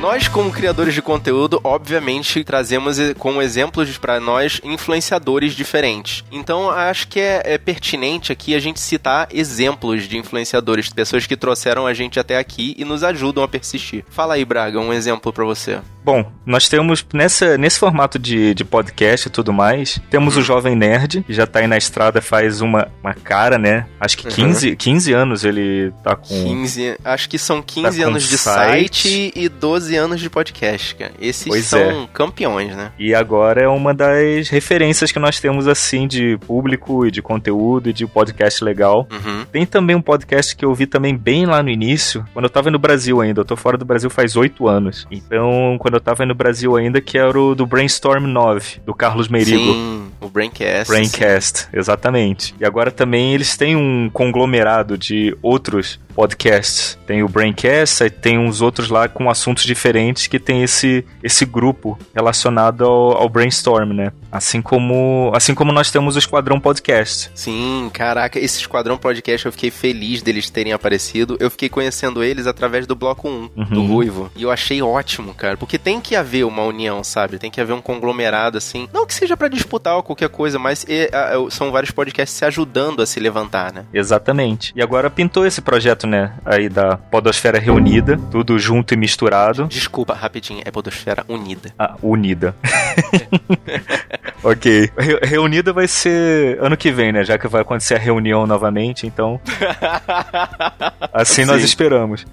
nós, 0.00 0.28
como 0.28 0.52
criadores 0.52 0.94
de 0.94 1.02
conteúdo, 1.02 1.60
obviamente 1.64 2.44
trazemos 2.44 2.98
como 3.18 3.42
exemplos 3.42 3.98
para 3.98 4.20
nós 4.20 4.60
influenciadores 4.62 5.54
diferentes. 5.54 6.24
Então, 6.30 6.70
acho 6.70 7.08
que 7.08 7.18
é, 7.18 7.42
é, 7.44 7.58
pertinente 7.58 8.30
aqui 8.30 8.54
a 8.54 8.60
gente 8.60 8.78
citar 8.78 9.28
exemplos 9.32 10.04
de 10.04 10.16
influenciadores, 10.16 10.88
pessoas 10.88 11.26
que 11.26 11.36
trouxeram 11.36 11.86
a 11.86 11.92
gente 11.92 12.20
até 12.20 12.38
aqui 12.38 12.76
e 12.78 12.84
nos 12.84 13.02
ajudam 13.02 13.42
a 13.42 13.48
persistir. 13.48 14.04
Fala 14.08 14.34
aí, 14.34 14.44
Braga, 14.44 14.78
um 14.78 14.92
exemplo 14.92 15.32
para 15.32 15.44
você. 15.44 15.80
Bom, 16.08 16.24
nós 16.46 16.70
temos 16.70 17.04
nessa, 17.12 17.58
nesse 17.58 17.78
formato 17.78 18.18
de, 18.18 18.54
de 18.54 18.64
podcast 18.64 19.28
e 19.28 19.30
tudo 19.30 19.52
mais, 19.52 20.00
temos 20.08 20.38
o 20.38 20.42
Jovem 20.42 20.74
Nerd, 20.74 21.22
que 21.22 21.34
já 21.34 21.46
tá 21.46 21.58
aí 21.58 21.66
na 21.66 21.76
estrada 21.76 22.22
faz 22.22 22.62
uma, 22.62 22.88
uma 23.02 23.12
cara, 23.12 23.58
né? 23.58 23.84
Acho 24.00 24.16
que 24.16 24.26
15, 24.26 24.70
uhum. 24.70 24.76
15 24.76 25.12
anos 25.12 25.44
ele 25.44 25.92
tá 26.02 26.16
com. 26.16 26.28
15, 26.28 26.96
acho 27.04 27.28
que 27.28 27.38
são 27.38 27.60
15 27.60 28.00
tá 28.00 28.06
anos 28.06 28.26
de 28.26 28.38
site. 28.38 29.08
site 29.08 29.32
e 29.36 29.50
12 29.50 29.96
anos 29.96 30.18
de 30.18 30.30
podcast, 30.30 30.94
cara. 30.94 31.12
Esses 31.20 31.46
pois 31.46 31.66
são 31.66 31.78
é. 31.78 32.08
campeões, 32.10 32.74
né? 32.74 32.90
E 32.98 33.14
agora 33.14 33.60
é 33.60 33.68
uma 33.68 33.92
das 33.92 34.48
referências 34.48 35.12
que 35.12 35.18
nós 35.18 35.38
temos, 35.38 35.68
assim, 35.68 36.08
de 36.08 36.38
público 36.46 37.04
e 37.04 37.10
de 37.10 37.20
conteúdo 37.20 37.90
e 37.90 37.92
de 37.92 38.06
podcast 38.06 38.64
legal. 38.64 39.06
Uhum. 39.12 39.44
Tem 39.52 39.66
também 39.66 39.94
um 39.94 40.00
podcast 40.00 40.56
que 40.56 40.64
eu 40.64 40.72
vi 40.72 40.86
também 40.86 41.14
bem 41.14 41.44
lá 41.44 41.62
no 41.62 41.68
início, 41.68 42.24
quando 42.32 42.46
eu 42.46 42.50
tava 42.50 42.70
no 42.70 42.78
Brasil 42.78 43.20
ainda. 43.20 43.42
Eu 43.42 43.44
tô 43.44 43.56
fora 43.56 43.76
do 43.76 43.84
Brasil 43.84 44.08
faz 44.08 44.36
oito 44.36 44.66
anos. 44.66 45.06
Então, 45.10 45.76
quando 45.78 45.97
eu 45.97 45.97
tava 46.00 46.24
no 46.26 46.34
Brasil 46.34 46.76
ainda, 46.76 47.00
que 47.00 47.18
era 47.18 47.38
o 47.38 47.54
do 47.54 47.66
Brainstorm 47.66 48.26
9, 48.26 48.80
do 48.84 48.94
Carlos 48.94 49.28
Merigo. 49.28 49.72
Sim, 49.72 50.10
o 50.20 50.28
Braincast. 50.28 50.88
Braincast, 50.88 51.58
sim. 51.58 51.66
exatamente. 51.72 52.54
E 52.60 52.64
agora 52.64 52.90
também 52.90 53.34
eles 53.34 53.56
têm 53.56 53.76
um 53.76 54.10
conglomerado 54.12 54.96
de 54.96 55.36
outros 55.42 55.98
podcasts. 56.18 56.98
Tem 57.06 57.22
o 57.22 57.28
Braincast, 57.28 58.10
tem 58.10 58.40
uns 58.40 58.60
outros 58.60 58.88
lá 58.88 59.08
com 59.08 59.30
assuntos 59.30 59.62
diferentes 59.62 60.26
que 60.26 60.40
tem 60.40 60.64
esse, 60.64 61.04
esse 61.22 61.46
grupo 61.46 61.96
relacionado 62.12 62.84
ao, 62.84 63.16
ao 63.18 63.28
Brainstorm, 63.28 63.92
né? 63.92 64.12
Assim 64.30 64.60
como, 64.60 65.30
assim 65.32 65.54
como 65.54 65.70
nós 65.70 65.92
temos 65.92 66.16
o 66.16 66.18
Esquadrão 66.18 66.58
Podcast. 66.58 67.30
Sim, 67.36 67.88
caraca, 67.94 68.36
esse 68.36 68.58
Esquadrão 68.58 68.98
Podcast 68.98 69.46
eu 69.46 69.52
fiquei 69.52 69.70
feliz 69.70 70.20
deles 70.20 70.50
terem 70.50 70.72
aparecido. 70.72 71.36
Eu 71.38 71.52
fiquei 71.52 71.68
conhecendo 71.68 72.20
eles 72.24 72.48
através 72.48 72.84
do 72.84 72.96
Bloco 72.96 73.28
1, 73.28 73.50
uhum. 73.56 73.64
do 73.66 73.86
Ruivo. 73.86 74.28
E 74.34 74.42
eu 74.42 74.50
achei 74.50 74.82
ótimo, 74.82 75.32
cara, 75.32 75.56
porque 75.56 75.78
tem 75.78 76.00
que 76.00 76.16
haver 76.16 76.44
uma 76.44 76.64
união, 76.64 77.04
sabe? 77.04 77.38
Tem 77.38 77.50
que 77.50 77.60
haver 77.60 77.74
um 77.74 77.80
conglomerado, 77.80 78.58
assim. 78.58 78.88
Não 78.92 79.06
que 79.06 79.14
seja 79.14 79.36
para 79.36 79.46
disputar 79.46 79.94
ou 79.94 80.02
qualquer 80.02 80.30
coisa, 80.30 80.58
mas 80.58 80.84
e, 80.88 81.08
a, 81.12 81.48
são 81.48 81.70
vários 81.70 81.92
podcasts 81.92 82.36
se 82.36 82.44
ajudando 82.44 83.02
a 83.02 83.06
se 83.06 83.20
levantar, 83.20 83.72
né? 83.72 83.84
Exatamente. 83.94 84.72
E 84.74 84.82
agora 84.82 85.08
pintou 85.08 85.46
esse 85.46 85.62
projeto 85.62 86.07
né? 86.08 86.32
Aí 86.44 86.68
da 86.68 86.96
Podosfera 86.96 87.58
Reunida, 87.58 88.18
tudo 88.30 88.58
junto 88.58 88.94
e 88.94 88.96
misturado. 88.96 89.66
Desculpa, 89.66 90.14
rapidinho, 90.14 90.62
é 90.64 90.70
Podosfera 90.70 91.24
Unida. 91.28 91.72
Ah, 91.78 91.94
Unida. 92.02 92.54
ok. 94.42 94.90
Re 94.96 95.18
reunida 95.22 95.72
vai 95.72 95.86
ser 95.86 96.58
ano 96.60 96.76
que 96.76 96.90
vem, 96.90 97.12
né? 97.12 97.24
Já 97.24 97.38
que 97.38 97.46
vai 97.46 97.62
acontecer 97.62 97.94
a 97.94 97.98
reunião 97.98 98.46
novamente, 98.46 99.06
então. 99.06 99.40
assim 101.12 101.42
Sim. 101.42 101.48
nós 101.48 101.62
esperamos. 101.62 102.26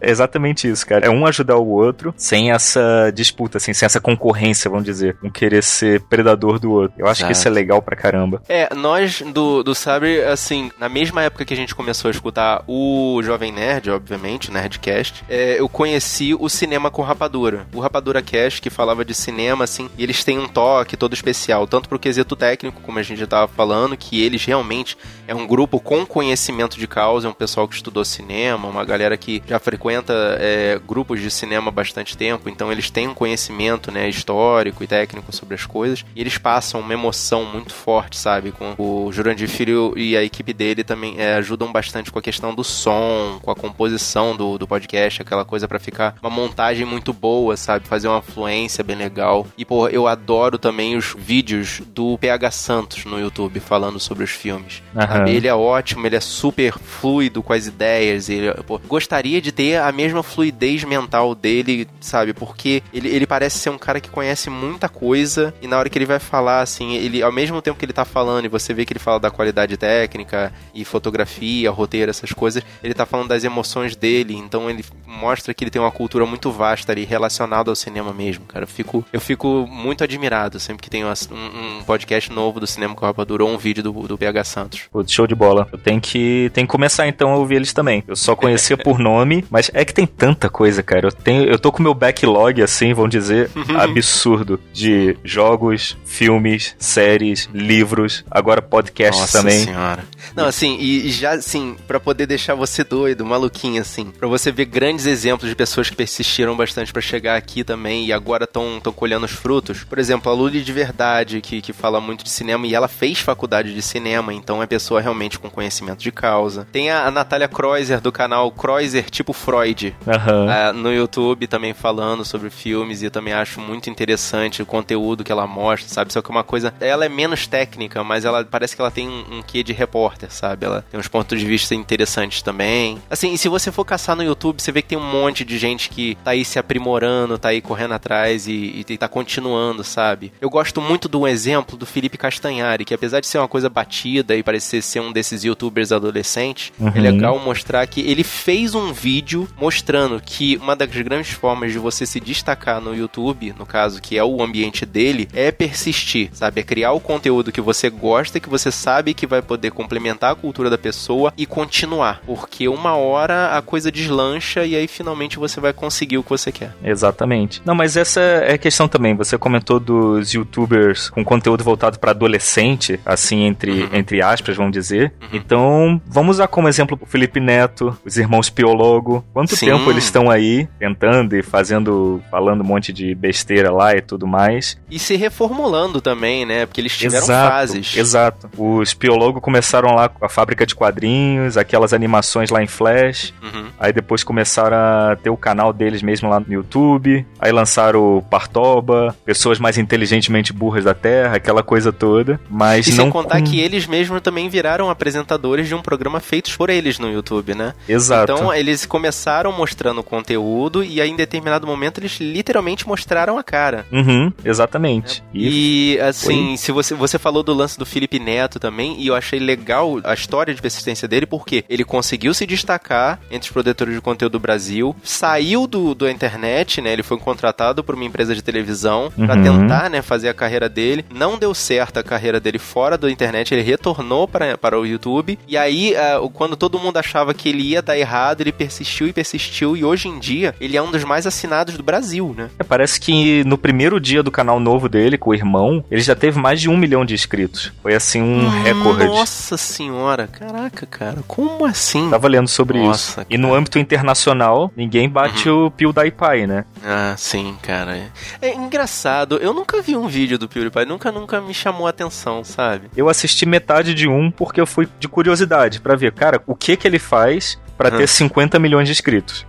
é 0.00 0.10
exatamente 0.10 0.68
isso, 0.68 0.86
cara. 0.86 1.06
É 1.06 1.10
um 1.10 1.26
ajudar 1.26 1.56
o 1.56 1.68
outro 1.68 2.14
sem 2.16 2.50
essa 2.50 3.10
disputa, 3.14 3.58
assim, 3.58 3.72
sem 3.72 3.86
essa 3.86 4.00
concorrência, 4.00 4.70
vamos 4.70 4.84
dizer. 4.84 5.16
Um 5.22 5.30
querer 5.30 5.62
ser 5.62 6.00
predador 6.02 6.58
do 6.58 6.72
outro. 6.72 6.94
Eu 6.98 7.06
acho 7.06 7.20
Exato. 7.20 7.32
que 7.32 7.38
isso 7.38 7.48
é 7.48 7.50
legal 7.50 7.80
pra 7.80 7.96
caramba. 7.96 8.42
É, 8.48 8.74
nós 8.74 9.22
do, 9.32 9.62
do 9.62 9.74
Sabre, 9.74 10.22
assim, 10.22 10.70
na 10.78 10.88
mesma 10.88 11.22
época 11.22 11.44
que 11.44 11.54
a 11.54 11.56
gente 11.56 11.74
começou 11.74 12.08
a 12.08 12.12
escutar 12.12 12.62
o 12.66 12.87
Jovem 13.22 13.52
Nerd, 13.52 13.90
obviamente, 13.90 14.50
Nerdcast, 14.50 15.24
é, 15.28 15.60
eu 15.60 15.68
conheci 15.68 16.34
o 16.34 16.48
Cinema 16.48 16.90
com 16.90 17.02
Rapadura. 17.02 17.66
O 17.74 17.80
Rapadura 17.80 18.22
Cast, 18.22 18.60
que 18.60 18.70
falava 18.70 19.04
de 19.04 19.14
cinema, 19.14 19.64
assim, 19.64 19.90
e 19.96 20.02
eles 20.02 20.24
têm 20.24 20.38
um 20.38 20.48
toque 20.48 20.96
todo 20.96 21.14
especial, 21.14 21.66
tanto 21.66 21.88
pro 21.88 21.98
quesito 21.98 22.36
técnico, 22.36 22.80
como 22.80 22.98
a 22.98 23.02
gente 23.02 23.18
já 23.18 23.26
tava 23.26 23.48
falando, 23.48 23.96
que 23.96 24.22
eles 24.22 24.44
realmente 24.44 24.96
é 25.26 25.34
um 25.34 25.46
grupo 25.46 25.80
com 25.80 26.06
conhecimento 26.06 26.78
de 26.78 26.86
causa, 26.86 27.26
é 27.26 27.30
um 27.30 27.34
pessoal 27.34 27.68
que 27.68 27.74
estudou 27.74 28.04
cinema, 28.04 28.68
uma 28.68 28.84
galera 28.84 29.16
que 29.16 29.42
já 29.46 29.58
frequenta 29.58 30.12
é, 30.40 30.80
grupos 30.86 31.20
de 31.20 31.30
cinema 31.30 31.68
há 31.68 31.72
bastante 31.72 32.16
tempo, 32.16 32.48
então 32.48 32.70
eles 32.72 32.90
têm 32.90 33.08
um 33.08 33.14
conhecimento, 33.14 33.90
né, 33.90 34.08
histórico 34.08 34.82
e 34.82 34.86
técnico 34.86 35.32
sobre 35.32 35.54
as 35.54 35.66
coisas, 35.66 36.04
e 36.14 36.20
eles 36.20 36.38
passam 36.38 36.80
uma 36.80 36.92
emoção 36.92 37.44
muito 37.44 37.74
forte, 37.74 38.16
sabe, 38.16 38.52
com 38.52 38.74
o 38.78 39.12
Jurandir 39.12 39.48
Filho 39.48 39.92
e 39.96 40.16
a 40.16 40.22
equipe 40.22 40.52
dele 40.52 40.84
também 40.84 41.14
é, 41.18 41.34
ajudam 41.34 41.70
bastante 41.70 42.10
com 42.10 42.18
a 42.18 42.22
questão 42.22 42.54
do 42.54 42.64
som, 42.78 43.38
com 43.42 43.50
a 43.50 43.56
composição 43.56 44.36
do, 44.36 44.56
do 44.56 44.66
podcast, 44.66 45.22
aquela 45.22 45.44
coisa 45.44 45.66
para 45.66 45.78
ficar 45.78 46.14
uma 46.22 46.30
montagem 46.30 46.86
muito 46.86 47.12
boa, 47.12 47.56
sabe, 47.56 47.86
fazer 47.86 48.08
uma 48.08 48.22
fluência 48.22 48.84
bem 48.84 48.96
legal. 48.96 49.46
E, 49.56 49.64
pô, 49.64 49.88
eu 49.88 50.06
adoro 50.06 50.58
também 50.58 50.96
os 50.96 51.14
vídeos 51.18 51.82
do 51.88 52.16
PH 52.18 52.50
Santos 52.52 53.04
no 53.04 53.18
YouTube 53.18 53.60
falando 53.60 53.98
sobre 53.98 54.24
os 54.24 54.30
filmes. 54.30 54.82
Uhum. 54.94 55.26
Ele 55.26 55.48
é 55.48 55.54
ótimo, 55.54 56.06
ele 56.06 56.16
é 56.16 56.20
super 56.20 56.78
fluido 56.78 57.42
com 57.42 57.52
as 57.52 57.66
ideias. 57.66 58.28
Ele, 58.28 58.52
pô, 58.66 58.78
gostaria 58.86 59.40
de 59.40 59.50
ter 59.50 59.80
a 59.80 59.90
mesma 59.90 60.22
fluidez 60.22 60.84
mental 60.84 61.34
dele, 61.34 61.88
sabe? 62.00 62.32
Porque 62.32 62.82
ele, 62.92 63.08
ele 63.08 63.26
parece 63.26 63.58
ser 63.58 63.70
um 63.70 63.78
cara 63.78 64.00
que 64.00 64.10
conhece 64.10 64.48
muita 64.48 64.88
coisa 64.88 65.52
e 65.60 65.66
na 65.66 65.78
hora 65.78 65.88
que 65.88 65.98
ele 65.98 66.06
vai 66.06 66.18
falar, 66.18 66.60
assim, 66.60 66.94
ele, 66.94 67.22
ao 67.22 67.32
mesmo 67.32 67.60
tempo 67.60 67.78
que 67.78 67.84
ele 67.84 67.92
tá 67.92 68.04
falando 68.04 68.44
e 68.44 68.48
você 68.48 68.72
vê 68.72 68.84
que 68.84 68.92
ele 68.92 69.00
fala 69.00 69.18
da 69.18 69.30
qualidade 69.30 69.76
técnica 69.76 70.52
e 70.74 70.84
fotografia, 70.84 71.70
roteiro, 71.70 72.10
essas 72.10 72.32
coisas, 72.32 72.57
coisas, 72.58 72.64
ele 72.82 72.94
tá 72.94 73.06
falando 73.06 73.28
das 73.28 73.44
emoções 73.44 73.96
dele, 73.96 74.34
então 74.34 74.68
ele 74.68 74.84
mostra 75.06 75.54
que 75.54 75.64
ele 75.64 75.70
tem 75.70 75.80
uma 75.80 75.90
cultura 75.90 76.26
muito 76.26 76.50
vasta 76.50 76.92
ali 76.92 77.04
relacionada 77.04 77.70
ao 77.70 77.76
cinema 77.76 78.12
mesmo, 78.12 78.44
cara. 78.46 78.64
Eu 78.64 78.68
fico, 78.68 79.04
eu 79.12 79.20
fico 79.20 79.66
muito 79.70 80.04
admirado 80.04 80.60
sempre 80.60 80.82
que 80.82 80.90
tem 80.90 81.04
um, 81.04 81.10
um 81.10 81.82
podcast 81.84 82.32
novo 82.32 82.60
do 82.60 82.66
Cinema 82.66 82.94
com 82.94 83.04
Rapadura 83.04 83.44
ou 83.44 83.50
um 83.50 83.58
vídeo 83.58 83.82
do, 83.82 83.92
do 83.92 84.18
PH 84.18 84.44
Santos. 84.44 84.82
Pô, 84.90 85.04
show 85.06 85.26
de 85.26 85.34
bola. 85.34 85.68
Eu 85.72 85.78
tenho 85.78 86.00
que, 86.00 86.50
tenho 86.52 86.66
que 86.66 86.70
começar 86.70 87.06
então 87.08 87.30
a 87.30 87.36
ouvir 87.36 87.56
eles 87.56 87.72
também. 87.72 88.02
Eu 88.06 88.16
só 88.16 88.34
conhecia 88.34 88.76
por 88.78 88.98
nome, 88.98 89.44
mas 89.50 89.70
é 89.74 89.84
que 89.84 89.94
tem 89.94 90.06
tanta 90.06 90.48
coisa, 90.48 90.82
cara. 90.82 91.08
Eu, 91.08 91.12
tenho, 91.12 91.44
eu 91.44 91.58
tô 91.58 91.72
com 91.72 91.82
meu 91.82 91.94
backlog, 91.94 92.62
assim, 92.62 92.92
vamos 92.92 93.10
dizer, 93.10 93.50
absurdo 93.76 94.60
de 94.72 95.16
jogos, 95.24 95.96
filmes, 96.04 96.76
séries, 96.78 97.48
livros, 97.52 98.24
agora 98.30 98.62
podcasts 98.62 99.20
Nossa 99.20 99.38
também. 99.38 99.64
Senhora. 99.64 100.04
Não, 100.34 100.46
assim, 100.46 100.78
e 100.78 101.10
já 101.10 101.32
assim, 101.32 101.76
para 101.86 102.00
poder 102.00 102.26
deixar 102.26 102.54
você 102.54 102.84
doido, 102.84 103.24
maluquinho 103.24 103.80
assim, 103.80 104.10
para 104.10 104.28
você 104.28 104.50
ver 104.50 104.66
grandes 104.66 105.06
exemplos 105.06 105.48
de 105.48 105.56
pessoas 105.56 105.90
que 105.90 105.96
persistiram 105.96 106.56
bastante 106.56 106.92
para 106.92 107.02
chegar 107.02 107.36
aqui 107.36 107.64
também 107.64 108.06
e 108.06 108.12
agora 108.12 108.44
estão 108.44 108.80
colhendo 108.94 109.26
os 109.26 109.32
frutos. 109.32 109.84
Por 109.84 109.98
exemplo, 109.98 110.30
a 110.30 110.34
Luli 110.34 110.62
de 110.62 110.72
Verdade, 110.72 111.40
que, 111.40 111.60
que 111.60 111.72
fala 111.72 112.00
muito 112.00 112.24
de 112.24 112.30
cinema 112.30 112.66
e 112.66 112.74
ela 112.74 112.88
fez 112.88 113.20
faculdade 113.20 113.74
de 113.74 113.82
cinema, 113.82 114.32
então 114.32 114.62
é 114.62 114.66
pessoa 114.66 115.00
realmente 115.00 115.38
com 115.38 115.50
conhecimento 115.50 116.00
de 116.00 116.12
causa. 116.12 116.66
Tem 116.70 116.90
a, 116.90 117.06
a 117.06 117.10
Natália 117.10 117.48
Kreuzer 117.48 118.00
do 118.00 118.12
canal 118.12 118.50
Kreuzer 118.50 119.10
tipo 119.10 119.32
Freud 119.32 119.94
uhum. 120.06 120.46
uh, 120.46 120.72
no 120.72 120.92
YouTube 120.92 121.46
também 121.46 121.74
falando 121.74 122.24
sobre 122.24 122.50
filmes 122.50 123.02
e 123.02 123.06
eu 123.06 123.10
também 123.10 123.32
acho 123.34 123.60
muito 123.60 123.90
interessante 123.90 124.62
o 124.62 124.66
conteúdo 124.66 125.24
que 125.24 125.32
ela 125.32 125.46
mostra, 125.46 125.88
sabe? 125.88 126.12
Só 126.12 126.22
que 126.22 126.30
uma 126.30 126.44
coisa, 126.44 126.72
ela 126.80 127.04
é 127.04 127.08
menos 127.08 127.46
técnica, 127.46 128.02
mas 128.04 128.24
ela 128.24 128.44
parece 128.44 128.74
que 128.74 128.82
ela 128.82 128.90
tem 128.90 129.08
um, 129.08 129.38
um 129.38 129.42
quê 129.42 129.62
de 129.62 129.72
repórter, 129.72 130.07
sabe? 130.30 130.66
Ela 130.66 130.84
tem 130.90 130.98
uns 130.98 131.08
pontos 131.08 131.38
de 131.38 131.46
vista 131.46 131.74
interessantes 131.74 132.42
também. 132.42 132.98
Assim, 133.10 133.32
e 133.32 133.38
se 133.38 133.48
você 133.48 133.70
for 133.70 133.84
caçar 133.84 134.16
no 134.16 134.22
YouTube, 134.22 134.60
você 134.60 134.72
vê 134.72 134.82
que 134.82 134.88
tem 134.88 134.98
um 134.98 135.10
monte 135.10 135.44
de 135.44 135.58
gente 135.58 135.88
que 135.88 136.16
tá 136.24 136.32
aí 136.32 136.44
se 136.44 136.58
aprimorando, 136.58 137.38
tá 137.38 137.48
aí 137.48 137.60
correndo 137.60 137.94
atrás 137.94 138.46
e, 138.46 138.84
e 138.88 138.98
tá 138.98 139.08
continuando, 139.08 139.84
sabe? 139.84 140.32
Eu 140.40 140.50
gosto 140.50 140.80
muito 140.80 141.08
do 141.08 141.26
exemplo 141.26 141.76
do 141.76 141.86
Felipe 141.86 142.18
Castanhari, 142.18 142.84
que 142.84 142.94
apesar 142.94 143.20
de 143.20 143.26
ser 143.26 143.38
uma 143.38 143.48
coisa 143.48 143.68
batida 143.68 144.36
e 144.36 144.42
parecer 144.42 144.82
ser 144.82 145.00
um 145.00 145.12
desses 145.12 145.44
youtubers 145.44 145.92
adolescentes, 145.92 146.72
uhum. 146.78 146.92
é 146.94 147.00
legal 147.00 147.38
mostrar 147.38 147.86
que 147.86 148.00
ele 148.00 148.24
fez 148.24 148.74
um 148.74 148.92
vídeo 148.92 149.48
mostrando 149.56 150.20
que 150.24 150.56
uma 150.56 150.74
das 150.74 150.88
grandes 150.88 151.32
formas 151.32 151.72
de 151.72 151.78
você 151.78 152.06
se 152.06 152.20
destacar 152.20 152.80
no 152.80 152.94
YouTube, 152.94 153.54
no 153.58 153.66
caso 153.66 154.00
que 154.00 154.16
é 154.16 154.24
o 154.24 154.42
ambiente 154.42 154.84
dele, 154.84 155.28
é 155.32 155.50
persistir, 155.50 156.30
sabe? 156.32 156.60
É 156.60 156.64
criar 156.64 156.92
o 156.92 157.00
conteúdo 157.00 157.52
que 157.52 157.60
você 157.60 157.90
gosta, 157.90 158.40
que 158.40 158.48
você 158.48 158.70
sabe 158.70 159.14
que 159.14 159.26
vai 159.26 159.42
poder 159.42 159.70
complementar 159.70 159.97
a 160.30 160.34
cultura 160.34 160.70
da 160.70 160.78
pessoa 160.78 161.32
e 161.36 161.46
continuar. 161.46 162.20
Porque 162.24 162.68
uma 162.68 162.94
hora 162.96 163.56
a 163.56 163.62
coisa 163.62 163.90
deslancha 163.90 164.64
e 164.64 164.74
aí 164.76 164.86
finalmente 164.86 165.38
você 165.38 165.60
vai 165.60 165.72
conseguir 165.72 166.18
o 166.18 166.22
que 166.22 166.30
você 166.30 166.52
quer. 166.52 166.74
Exatamente. 166.82 167.62
Não, 167.64 167.74
mas 167.74 167.96
essa 167.96 168.20
é 168.20 168.54
a 168.54 168.58
questão 168.58 168.88
também. 168.88 169.14
Você 169.14 169.36
comentou 169.36 169.80
dos 169.80 170.32
youtubers 170.32 171.10
com 171.10 171.24
conteúdo 171.24 171.62
voltado 171.64 171.98
para 171.98 172.10
adolescente, 172.10 172.98
assim, 173.04 173.44
entre, 173.44 173.82
uhum. 173.82 173.88
entre 173.92 174.22
aspas, 174.22 174.56
vamos 174.56 174.72
dizer. 174.72 175.12
Uhum. 175.20 175.28
Então, 175.32 176.02
vamos 176.06 176.36
usar 176.36 176.48
como 176.48 176.68
exemplo 176.68 176.98
o 177.00 177.06
Felipe 177.06 177.40
Neto, 177.40 177.96
os 178.04 178.16
irmãos 178.16 178.50
Piologo. 178.50 179.24
Quanto 179.32 179.56
Sim. 179.56 179.66
tempo 179.66 179.90
eles 179.90 180.04
estão 180.04 180.30
aí 180.30 180.68
tentando 180.78 181.36
e 181.36 181.42
fazendo, 181.42 182.22
falando 182.30 182.62
um 182.62 182.66
monte 182.66 182.92
de 182.92 183.14
besteira 183.14 183.70
lá 183.70 183.96
e 183.96 184.00
tudo 184.00 184.26
mais. 184.26 184.78
E 184.90 184.98
se 184.98 185.16
reformulando 185.16 186.00
também, 186.00 186.44
né? 186.44 186.66
Porque 186.66 186.80
eles 186.80 186.96
tiveram 186.96 187.24
exato, 187.24 187.50
fases. 187.50 187.96
Exato. 187.96 188.50
Os 188.56 188.94
Piologo 188.94 189.40
começaram 189.40 189.87
lá 189.94 190.08
com 190.08 190.24
a 190.24 190.28
fábrica 190.28 190.66
de 190.66 190.74
quadrinhos, 190.74 191.56
aquelas 191.56 191.92
animações 191.92 192.50
lá 192.50 192.62
em 192.62 192.66
Flash. 192.66 193.34
Uhum. 193.42 193.66
Aí 193.78 193.92
depois 193.92 194.24
começaram 194.24 194.76
a 194.76 195.16
ter 195.16 195.30
o 195.30 195.36
canal 195.36 195.72
deles 195.72 196.02
mesmo 196.02 196.28
lá 196.28 196.40
no 196.40 196.52
YouTube. 196.52 197.26
Aí 197.38 197.52
lançaram 197.52 198.18
o 198.18 198.22
Partoba, 198.22 199.16
pessoas 199.24 199.58
mais 199.58 199.78
inteligentemente 199.78 200.52
burras 200.52 200.84
da 200.84 200.94
Terra, 200.94 201.36
aquela 201.36 201.62
coisa 201.62 201.92
toda. 201.92 202.40
Mas 202.50 202.86
e 202.86 202.90
não. 202.90 203.04
Sem 203.04 203.10
contar 203.10 203.40
com... 203.40 203.46
que 203.46 203.60
eles 203.60 203.86
mesmos 203.86 204.20
também 204.20 204.48
viraram 204.48 204.90
apresentadores 204.90 205.68
de 205.68 205.74
um 205.74 205.82
programa 205.82 206.20
feitos 206.20 206.56
por 206.56 206.70
eles 206.70 206.98
no 206.98 207.10
YouTube, 207.10 207.54
né? 207.54 207.74
Exato. 207.88 208.32
Então 208.32 208.52
eles 208.52 208.86
começaram 208.86 209.52
mostrando 209.52 210.02
conteúdo 210.02 210.82
e 210.82 211.00
aí 211.00 211.10
em 211.10 211.16
determinado 211.16 211.66
momento 211.66 211.98
eles 212.00 212.18
literalmente 212.20 212.86
mostraram 212.86 213.38
a 213.38 213.42
cara. 213.42 213.86
Uhum, 213.92 214.32
exatamente. 214.44 215.22
E, 215.32 215.94
e 215.94 216.00
assim, 216.00 216.56
se 216.56 216.72
você, 216.72 216.94
você 216.94 217.18
falou 217.18 217.42
do 217.42 217.52
lance 217.52 217.78
do 217.78 217.86
Felipe 217.86 218.18
Neto 218.18 218.58
também, 218.58 219.00
e 219.00 219.06
eu 219.06 219.14
achei 219.14 219.38
legal 219.38 219.77
a 220.04 220.14
história 220.14 220.54
de 220.54 220.60
persistência 220.60 221.08
dele, 221.08 221.26
porque 221.26 221.64
ele 221.68 221.84
conseguiu 221.84 222.34
se 222.34 222.46
destacar 222.46 223.20
entre 223.30 223.48
os 223.48 223.52
produtores 223.52 223.94
de 223.94 224.00
conteúdo 224.00 224.32
do 224.32 224.40
Brasil, 224.40 224.94
saiu 225.02 225.66
do, 225.66 225.94
do 225.94 226.08
internet, 226.08 226.80
né? 226.80 226.92
Ele 226.92 227.02
foi 227.02 227.18
contratado 227.18 227.82
por 227.82 227.94
uma 227.94 228.04
empresa 228.04 228.34
de 228.34 228.42
televisão 228.42 229.12
uhum. 229.16 229.26
para 229.26 229.42
tentar, 229.42 229.90
né, 229.90 230.02
fazer 230.02 230.28
a 230.28 230.34
carreira 230.34 230.68
dele. 230.68 231.04
Não 231.12 231.38
deu 231.38 231.54
certo 231.54 231.98
a 231.98 232.02
carreira 232.02 232.40
dele 232.40 232.58
fora 232.58 232.98
da 232.98 233.10
internet, 233.10 233.52
ele 233.52 233.62
retornou 233.62 234.26
para, 234.26 234.56
para 234.56 234.78
o 234.78 234.86
YouTube. 234.86 235.38
E 235.46 235.56
aí, 235.56 235.94
uh, 235.94 236.28
quando 236.30 236.56
todo 236.56 236.78
mundo 236.78 236.96
achava 236.96 237.34
que 237.34 237.48
ele 237.48 237.62
ia 237.62 237.82
dar 237.82 237.98
errado, 237.98 238.40
ele 238.40 238.52
persistiu 238.52 239.06
e 239.06 239.12
persistiu. 239.12 239.76
E 239.76 239.84
hoje 239.84 240.08
em 240.08 240.18
dia, 240.18 240.54
ele 240.60 240.76
é 240.76 240.82
um 240.82 240.90
dos 240.90 241.04
mais 241.04 241.26
assinados 241.26 241.76
do 241.76 241.82
Brasil, 241.82 242.34
né? 242.36 242.50
É, 242.58 242.64
parece 242.64 243.00
que 243.00 243.44
no 243.44 243.58
primeiro 243.58 244.00
dia 244.00 244.22
do 244.22 244.30
canal 244.30 244.60
novo 244.60 244.88
dele, 244.88 245.18
com 245.18 245.30
o 245.30 245.34
irmão, 245.34 245.84
ele 245.90 246.00
já 246.00 246.14
teve 246.14 246.38
mais 246.38 246.60
de 246.60 246.68
um 246.68 246.76
milhão 246.76 247.04
de 247.04 247.14
inscritos. 247.14 247.72
Foi 247.82 247.94
assim 247.94 248.20
um 248.20 248.46
hum, 248.46 248.62
recorde. 248.62 249.06
Nossa 249.06 249.56
senhora, 249.68 250.26
caraca, 250.26 250.86
cara, 250.86 251.22
como 251.26 251.64
assim? 251.64 252.10
Tava 252.10 252.28
lendo 252.28 252.48
sobre 252.48 252.78
Nossa, 252.78 252.98
isso. 252.98 253.16
Cara. 253.16 253.28
E 253.30 253.38
no 253.38 253.54
âmbito 253.54 253.78
internacional, 253.78 254.72
ninguém 254.76 255.08
bate 255.08 255.48
uhum. 255.48 255.66
o 255.66 255.70
PewDiePie, 255.70 256.46
né? 256.46 256.64
Ah, 256.84 257.14
sim, 257.16 257.56
cara. 257.62 258.10
É 258.40 258.54
engraçado, 258.54 259.36
eu 259.36 259.52
nunca 259.52 259.80
vi 259.82 259.96
um 259.96 260.08
vídeo 260.08 260.38
do 260.38 260.48
PewDiePie, 260.48 260.86
nunca, 260.86 261.12
nunca 261.12 261.40
me 261.40 261.54
chamou 261.54 261.86
a 261.86 261.90
atenção, 261.90 262.42
sabe? 262.42 262.90
Eu 262.96 263.08
assisti 263.08 263.46
metade 263.46 263.94
de 263.94 264.08
um 264.08 264.30
porque 264.30 264.60
eu 264.60 264.66
fui 264.66 264.88
de 264.98 265.08
curiosidade 265.08 265.80
para 265.80 265.96
ver, 265.96 266.12
cara, 266.12 266.42
o 266.46 266.54
que 266.54 266.76
que 266.76 266.86
ele 266.86 266.98
faz 266.98 267.58
para 267.78 267.92
ter 267.92 268.08
50 268.08 268.58
milhões 268.58 268.86
de 268.88 268.92
inscritos. 268.92 269.46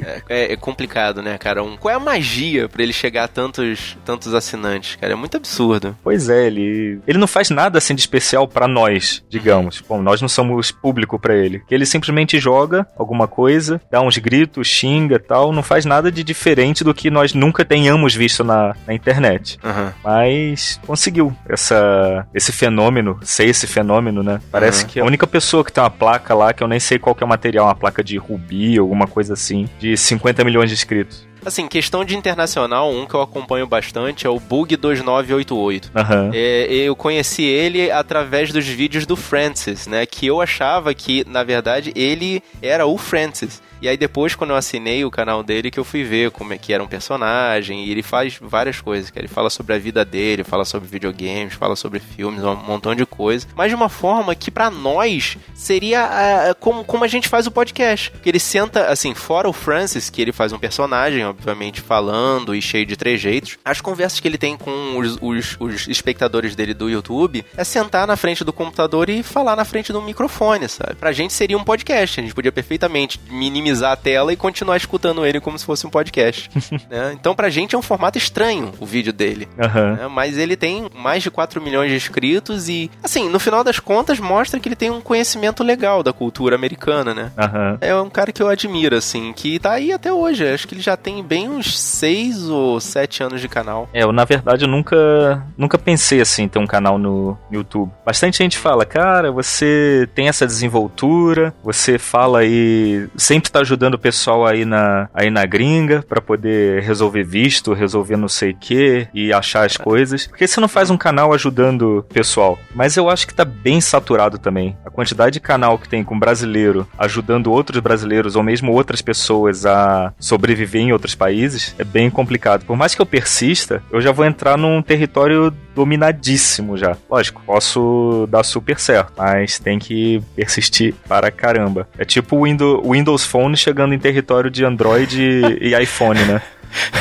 é, 0.00 0.22
é, 0.28 0.52
é, 0.54 0.56
complicado, 0.56 1.20
né, 1.20 1.36
cara? 1.36 1.62
Um, 1.62 1.76
qual 1.76 1.92
é 1.92 1.96
a 1.96 2.00
magia 2.00 2.68
para 2.68 2.82
ele 2.82 2.92
chegar 2.92 3.24
a 3.24 3.28
tantos, 3.28 3.96
tantos 4.04 4.32
assinantes, 4.32 4.96
cara? 4.96 5.12
É 5.12 5.16
muito 5.16 5.36
absurdo. 5.36 5.94
Pois 6.02 6.30
é, 6.30 6.46
ele, 6.46 6.98
ele 7.06 7.18
não 7.18 7.26
faz 7.26 7.50
nada 7.50 7.76
assim 7.76 7.94
de 7.94 8.00
especial 8.00 8.48
para 8.48 8.66
nós, 8.66 9.22
digamos. 9.28 9.82
Bom, 9.86 10.00
nós 10.00 10.22
não 10.22 10.28
somos 10.28 10.70
público 10.70 11.18
para 11.18 11.36
ele. 11.36 11.62
Ele 11.70 11.84
simplesmente 11.84 12.38
joga 12.38 12.86
alguma 12.96 13.28
coisa, 13.28 13.80
dá 13.90 14.00
uns 14.00 14.16
gritos, 14.16 14.66
xinga 14.66 15.18
tal, 15.18 15.52
não 15.52 15.62
faz 15.62 15.84
nada 15.84 16.10
de 16.10 16.24
diferente 16.24 16.82
do 16.82 16.94
que 16.94 17.10
nós 17.10 17.34
nunca 17.34 17.64
tenhamos 17.64 18.14
visto 18.14 18.42
na, 18.42 18.74
na 18.86 18.94
internet. 18.94 19.58
Uhum. 19.62 19.92
Mas 20.02 20.80
conseguiu 20.86 21.36
essa, 21.46 22.26
esse 22.34 22.52
fenômeno, 22.52 23.18
ser 23.22 23.44
esse 23.44 23.66
fenômeno, 23.66 24.22
né? 24.22 24.40
Parece 24.50 24.84
uhum. 24.84 24.88
que 24.88 25.00
a 25.00 25.04
única 25.04 25.26
pessoa 25.26 25.62
que 25.62 25.72
tem 25.72 25.82
uma 25.82 25.90
placa 25.90 26.34
lá, 26.34 26.54
que 26.54 26.62
eu 26.62 26.68
nem 26.68 26.80
sei 26.80 26.98
qual 26.98 27.14
que 27.14 27.22
é 27.22 27.26
o 27.26 27.28
material 27.28 27.65
uma 27.66 27.74
placa 27.74 28.02
de 28.02 28.16
Rubi, 28.16 28.78
alguma 28.78 29.06
coisa 29.06 29.34
assim, 29.34 29.68
de 29.78 29.96
50 29.96 30.44
milhões 30.44 30.70
de 30.70 30.74
inscritos. 30.74 31.26
Assim, 31.44 31.68
questão 31.68 32.04
de 32.04 32.16
internacional, 32.16 32.90
um 32.90 33.06
que 33.06 33.14
eu 33.14 33.22
acompanho 33.22 33.68
bastante 33.68 34.26
é 34.26 34.30
o 34.30 34.40
Bug2988. 34.40 35.84
Uhum. 35.94 36.30
É, 36.34 36.66
eu 36.72 36.96
conheci 36.96 37.44
ele 37.44 37.88
através 37.88 38.50
dos 38.50 38.66
vídeos 38.66 39.06
do 39.06 39.14
Francis, 39.14 39.86
né? 39.86 40.04
Que 40.06 40.26
eu 40.26 40.40
achava 40.40 40.92
que, 40.92 41.24
na 41.28 41.44
verdade, 41.44 41.92
ele 41.94 42.42
era 42.60 42.84
o 42.86 42.98
Francis. 42.98 43.62
E 43.80 43.88
aí 43.88 43.96
depois, 43.96 44.34
quando 44.34 44.50
eu 44.50 44.56
assinei 44.56 45.04
o 45.04 45.10
canal 45.10 45.42
dele, 45.42 45.70
que 45.70 45.78
eu 45.78 45.84
fui 45.84 46.02
ver 46.02 46.30
como 46.30 46.52
é 46.52 46.58
que 46.58 46.72
era 46.72 46.82
um 46.82 46.86
personagem, 46.86 47.84
e 47.84 47.90
ele 47.90 48.02
faz 48.02 48.38
várias 48.40 48.80
coisas, 48.80 49.10
que 49.10 49.18
ele 49.18 49.28
fala 49.28 49.50
sobre 49.50 49.74
a 49.74 49.78
vida 49.78 50.04
dele, 50.04 50.44
fala 50.44 50.64
sobre 50.64 50.88
videogames, 50.88 51.54
fala 51.54 51.76
sobre 51.76 52.00
filmes, 52.00 52.42
um 52.42 52.56
montão 52.56 52.94
de 52.94 53.04
coisa, 53.04 53.46
mas 53.54 53.68
de 53.68 53.74
uma 53.74 53.88
forma 53.88 54.34
que 54.34 54.50
para 54.50 54.70
nós 54.70 55.36
seria 55.54 56.06
uh, 56.06 56.54
como, 56.58 56.84
como 56.84 57.04
a 57.04 57.08
gente 57.08 57.28
faz 57.28 57.46
o 57.46 57.50
podcast. 57.50 58.10
Que 58.22 58.28
ele 58.28 58.40
senta, 58.40 58.86
assim, 58.86 59.14
fora 59.14 59.48
o 59.48 59.52
Francis, 59.52 60.10
que 60.10 60.22
ele 60.22 60.32
faz 60.32 60.52
um 60.52 60.58
personagem, 60.58 61.24
obviamente, 61.24 61.80
falando 61.80 62.54
e 62.54 62.62
cheio 62.62 62.86
de 62.86 62.96
trejeitos, 62.96 63.58
as 63.64 63.80
conversas 63.80 64.20
que 64.20 64.28
ele 64.28 64.38
tem 64.38 64.56
com 64.56 64.98
os, 64.98 65.18
os, 65.20 65.56
os 65.60 65.88
espectadores 65.88 66.54
dele 66.54 66.74
do 66.74 66.88
YouTube 66.88 67.44
é 67.56 67.64
sentar 67.64 68.06
na 68.06 68.16
frente 68.16 68.44
do 68.44 68.52
computador 68.52 69.08
e 69.10 69.22
falar 69.22 69.56
na 69.56 69.64
frente 69.64 69.92
do 69.92 70.00
microfone, 70.00 70.68
sabe? 70.68 70.94
Pra 70.94 71.12
gente 71.12 71.32
seria 71.32 71.58
um 71.58 71.64
podcast, 71.64 72.20
a 72.20 72.22
gente 72.22 72.34
podia 72.34 72.52
perfeitamente 72.52 73.20
minimizar 73.30 73.65
minimizar 73.66 73.92
a 73.92 73.96
tela 73.96 74.32
e 74.32 74.36
continuar 74.36 74.76
escutando 74.76 75.26
ele 75.26 75.40
como 75.40 75.58
se 75.58 75.64
fosse 75.64 75.86
um 75.86 75.90
podcast. 75.90 76.48
né? 76.88 77.12
Então, 77.12 77.34
pra 77.34 77.50
gente 77.50 77.74
é 77.74 77.78
um 77.78 77.82
formato 77.82 78.16
estranho 78.16 78.72
o 78.78 78.86
vídeo 78.86 79.12
dele. 79.12 79.48
Uhum. 79.58 79.96
Né? 79.96 80.08
Mas 80.08 80.38
ele 80.38 80.56
tem 80.56 80.88
mais 80.94 81.22
de 81.22 81.30
4 81.30 81.60
milhões 81.60 81.90
de 81.90 81.96
inscritos 81.96 82.68
e, 82.68 82.90
assim, 83.02 83.28
no 83.28 83.40
final 83.40 83.64
das 83.64 83.80
contas, 83.80 84.20
mostra 84.20 84.60
que 84.60 84.68
ele 84.68 84.76
tem 84.76 84.90
um 84.90 85.00
conhecimento 85.00 85.64
legal 85.64 86.02
da 86.02 86.12
cultura 86.12 86.54
americana, 86.54 87.12
né? 87.12 87.32
Uhum. 87.36 87.78
É 87.80 87.94
um 87.96 88.10
cara 88.10 88.32
que 88.32 88.42
eu 88.42 88.48
admiro, 88.48 88.96
assim, 88.96 89.32
que 89.32 89.58
tá 89.58 89.72
aí 89.72 89.92
até 89.92 90.12
hoje. 90.12 90.46
Acho 90.46 90.68
que 90.68 90.74
ele 90.74 90.82
já 90.82 90.96
tem 90.96 91.22
bem 91.22 91.48
uns 91.48 91.78
seis 91.78 92.48
ou 92.48 92.80
sete 92.80 93.22
anos 93.22 93.40
de 93.40 93.48
canal. 93.48 93.88
É, 93.92 94.02
eu 94.02 94.12
na 94.12 94.24
verdade 94.24 94.66
nunca, 94.66 95.44
nunca 95.56 95.78
pensei 95.78 96.20
assim 96.20 96.48
ter 96.48 96.58
um 96.58 96.66
canal 96.66 96.98
no 96.98 97.36
YouTube. 97.50 97.90
Bastante 98.04 98.38
gente 98.38 98.58
fala, 98.58 98.84
cara, 98.84 99.32
você 99.32 100.08
tem 100.14 100.28
essa 100.28 100.46
desenvoltura, 100.46 101.54
você 101.62 101.98
fala 101.98 102.40
aí, 102.40 103.08
sempre 103.16 103.50
tá 103.56 103.60
ajudando 103.60 103.94
o 103.94 103.98
pessoal 103.98 104.46
aí 104.46 104.64
na, 104.64 105.08
aí 105.14 105.30
na 105.30 105.46
gringa 105.46 106.04
para 106.06 106.20
poder 106.20 106.82
resolver 106.82 107.24
visto, 107.24 107.72
resolver 107.72 108.16
não 108.16 108.28
sei 108.28 108.50
o 108.50 108.56
que 108.56 109.08
e 109.14 109.32
achar 109.32 109.64
as 109.64 109.76
coisas. 109.76 110.26
Por 110.26 110.36
que 110.36 110.46
você 110.46 110.60
não 110.60 110.68
faz 110.68 110.90
um 110.90 110.96
canal 110.96 111.32
ajudando 111.32 111.98
o 111.98 112.02
pessoal? 112.02 112.58
Mas 112.74 112.96
eu 112.96 113.08
acho 113.08 113.26
que 113.26 113.34
tá 113.34 113.44
bem 113.44 113.80
saturado 113.80 114.38
também. 114.38 114.76
A 114.84 114.90
quantidade 114.90 115.34
de 115.34 115.40
canal 115.40 115.78
que 115.78 115.88
tem 115.88 116.04
com 116.04 116.18
brasileiro 116.18 116.86
ajudando 116.98 117.50
outros 117.50 117.80
brasileiros 117.80 118.36
ou 118.36 118.42
mesmo 118.42 118.72
outras 118.72 119.00
pessoas 119.00 119.64
a 119.64 120.12
sobreviver 120.18 120.82
em 120.82 120.92
outros 120.92 121.14
países 121.14 121.74
é 121.78 121.84
bem 121.84 122.10
complicado. 122.10 122.64
Por 122.64 122.76
mais 122.76 122.94
que 122.94 123.00
eu 123.00 123.06
persista, 123.06 123.82
eu 123.90 124.00
já 124.00 124.12
vou 124.12 124.26
entrar 124.26 124.58
num 124.58 124.82
território 124.82 125.52
dominadíssimo 125.76 126.76
já. 126.76 126.96
Lógico, 127.08 127.42
posso 127.44 128.26
dar 128.30 128.42
super 128.42 128.80
certo, 128.80 129.12
mas 129.16 129.58
tem 129.58 129.78
que 129.78 130.22
persistir 130.34 130.94
para 131.06 131.30
caramba. 131.30 131.86
É 131.98 132.04
tipo 132.04 132.36
o 132.36 132.92
Windows 132.92 133.24
Phone 133.24 133.56
chegando 133.56 133.94
em 133.94 133.98
território 133.98 134.50
de 134.50 134.64
Android 134.64 135.20
e 135.60 135.80
iPhone, 135.80 136.18
né? 136.24 136.42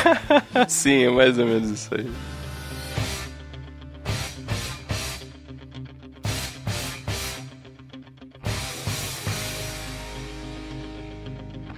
Sim, 0.67 1.05
é 1.05 1.09
mais 1.09 1.39
ou 1.39 1.45
menos 1.45 1.69
isso 1.69 1.89
aí. 1.95 2.05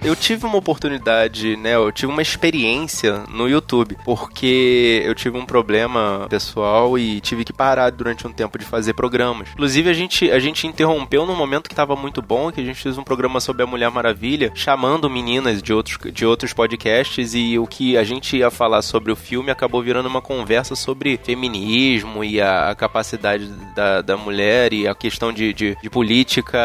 Eu 0.02 0.14
tive 0.14 0.46
uma 0.46 0.56
oportunidade, 0.56 1.56
né? 1.56 1.74
Eu 1.74 1.90
tive 1.92 2.12
uma 2.12 2.22
experiência 2.22 3.24
no 3.28 3.48
YouTube, 3.48 3.96
porque 4.04 5.02
eu 5.04 5.14
tive 5.14 5.36
um 5.36 5.44
problema 5.44 6.26
pessoal 6.28 6.98
e 6.98 7.20
tive 7.20 7.44
que 7.44 7.52
parar 7.52 7.90
durante 7.90 8.26
um 8.26 8.32
tempo 8.32 8.58
de 8.58 8.64
fazer 8.64 8.94
programas. 8.94 9.48
Inclusive, 9.52 9.90
a 9.90 9.92
gente, 9.92 10.30
a 10.30 10.38
gente 10.38 10.66
interrompeu 10.66 11.26
num 11.26 11.36
momento 11.36 11.68
que 11.68 11.72
estava 11.72 11.96
muito 11.96 12.22
bom, 12.22 12.50
que 12.52 12.60
a 12.60 12.64
gente 12.64 12.80
fez 12.80 12.96
um 12.96 13.04
programa 13.04 13.40
sobre 13.40 13.62
a 13.62 13.66
Mulher 13.66 13.90
Maravilha, 13.90 14.52
chamando 14.54 15.10
meninas 15.10 15.62
de 15.62 15.72
outros, 15.72 15.98
de 16.12 16.24
outros 16.24 16.52
podcasts, 16.52 17.34
e 17.34 17.58
o 17.58 17.66
que 17.66 17.96
a 17.96 18.04
gente 18.04 18.36
ia 18.36 18.50
falar 18.50 18.82
sobre 18.82 19.12
o 19.12 19.16
filme 19.16 19.50
acabou 19.50 19.82
virando 19.82 20.08
uma 20.08 20.22
conversa 20.22 20.74
sobre 20.74 21.18
feminismo 21.22 22.22
e 22.22 22.40
a, 22.40 22.70
a 22.70 22.74
capacidade 22.74 23.46
da, 23.74 24.02
da 24.02 24.16
mulher 24.16 24.72
e 24.72 24.86
a 24.86 24.94
questão 24.94 25.32
de, 25.32 25.52
de, 25.52 25.76
de 25.80 25.90
política 25.90 26.58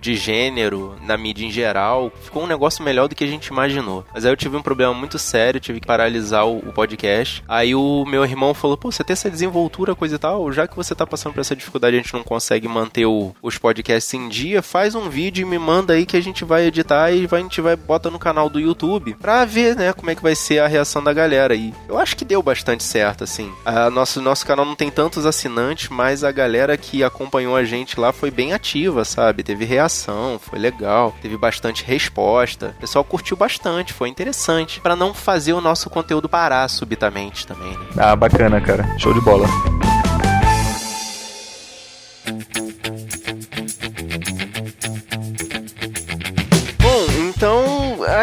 de 0.00 0.14
gênero 0.14 0.96
na 1.02 1.16
mídia 1.16 1.44
em 1.44 1.50
geral. 1.50 2.12
Ficou 2.22 2.44
um 2.44 2.46
negócio 2.46 2.75
melhor 2.82 3.08
do 3.08 3.14
que 3.14 3.24
a 3.24 3.26
gente 3.26 3.46
imaginou. 3.46 4.04
Mas 4.12 4.24
aí 4.24 4.32
eu 4.32 4.36
tive 4.36 4.56
um 4.56 4.62
problema 4.62 4.92
muito 4.94 5.18
sério, 5.18 5.60
tive 5.60 5.80
que 5.80 5.86
paralisar 5.86 6.46
o, 6.46 6.58
o 6.58 6.72
podcast. 6.72 7.42
Aí 7.48 7.74
o 7.74 8.04
meu 8.06 8.24
irmão 8.24 8.54
falou: 8.54 8.76
pô, 8.76 8.90
você 8.90 9.04
tem 9.04 9.12
essa 9.12 9.30
desenvoltura, 9.30 9.94
coisa 9.94 10.16
e 10.16 10.18
tal, 10.18 10.50
já 10.52 10.66
que 10.66 10.76
você 10.76 10.94
tá 10.94 11.06
passando 11.06 11.34
por 11.34 11.40
essa 11.40 11.56
dificuldade, 11.56 11.96
a 11.96 12.00
gente 12.00 12.14
não 12.14 12.22
consegue 12.22 12.68
manter 12.68 13.06
o, 13.06 13.34
os 13.42 13.58
podcasts 13.58 14.12
em 14.14 14.28
dia, 14.28 14.62
faz 14.62 14.94
um 14.94 15.08
vídeo 15.08 15.42
e 15.42 15.44
me 15.44 15.58
manda 15.58 15.94
aí 15.94 16.06
que 16.06 16.16
a 16.16 16.22
gente 16.22 16.44
vai 16.44 16.66
editar 16.66 17.10
e 17.10 17.26
vai, 17.26 17.40
a 17.40 17.42
gente 17.42 17.60
vai 17.60 17.76
bota 17.76 18.10
no 18.10 18.18
canal 18.18 18.48
do 18.48 18.60
YouTube 18.60 19.14
pra 19.20 19.44
ver, 19.44 19.76
né, 19.76 19.92
como 19.92 20.10
é 20.10 20.14
que 20.14 20.22
vai 20.22 20.34
ser 20.34 20.58
a 20.58 20.66
reação 20.66 21.02
da 21.02 21.12
galera. 21.12 21.54
E 21.54 21.72
eu 21.88 21.98
acho 21.98 22.16
que 22.16 22.24
deu 22.24 22.42
bastante 22.42 22.82
certo, 22.82 23.24
assim. 23.24 23.52
A 23.64 23.90
nosso, 23.90 24.20
nosso 24.20 24.46
canal 24.46 24.64
não 24.64 24.74
tem 24.74 24.90
tantos 24.90 25.24
assinantes, 25.26 25.88
mas 25.88 26.24
a 26.24 26.32
galera 26.32 26.76
que 26.76 27.02
acompanhou 27.02 27.56
a 27.56 27.64
gente 27.64 27.98
lá 27.98 28.12
foi 28.12 28.30
bem 28.30 28.52
ativa, 28.52 29.04
sabe? 29.04 29.42
Teve 29.42 29.64
reação, 29.64 30.38
foi 30.38 30.58
legal, 30.58 31.14
teve 31.22 31.36
bastante 31.36 31.84
resposta. 31.84 32.65
O 32.76 32.80
pessoal 32.80 33.04
curtiu 33.04 33.36
bastante, 33.36 33.92
foi 33.92 34.08
interessante. 34.08 34.80
para 34.80 34.96
não 34.96 35.12
fazer 35.14 35.52
o 35.52 35.60
nosso 35.60 35.88
conteúdo 35.90 36.28
parar 36.28 36.68
subitamente 36.68 37.46
também, 37.46 37.70
né? 37.70 37.86
Ah, 37.96 38.16
bacana, 38.16 38.60
cara. 38.60 38.86
Show 38.98 39.12
de 39.12 39.20
bola. 39.20 39.46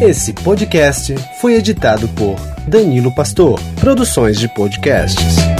Esse 0.01 0.33
podcast 0.35 1.15
foi 1.41 1.55
editado 1.55 2.07
por 2.09 2.37
Danilo 2.69 3.15
Pastor, 3.15 3.59
Produções 3.81 4.39
de 4.39 4.47
Podcasts. 4.47 5.56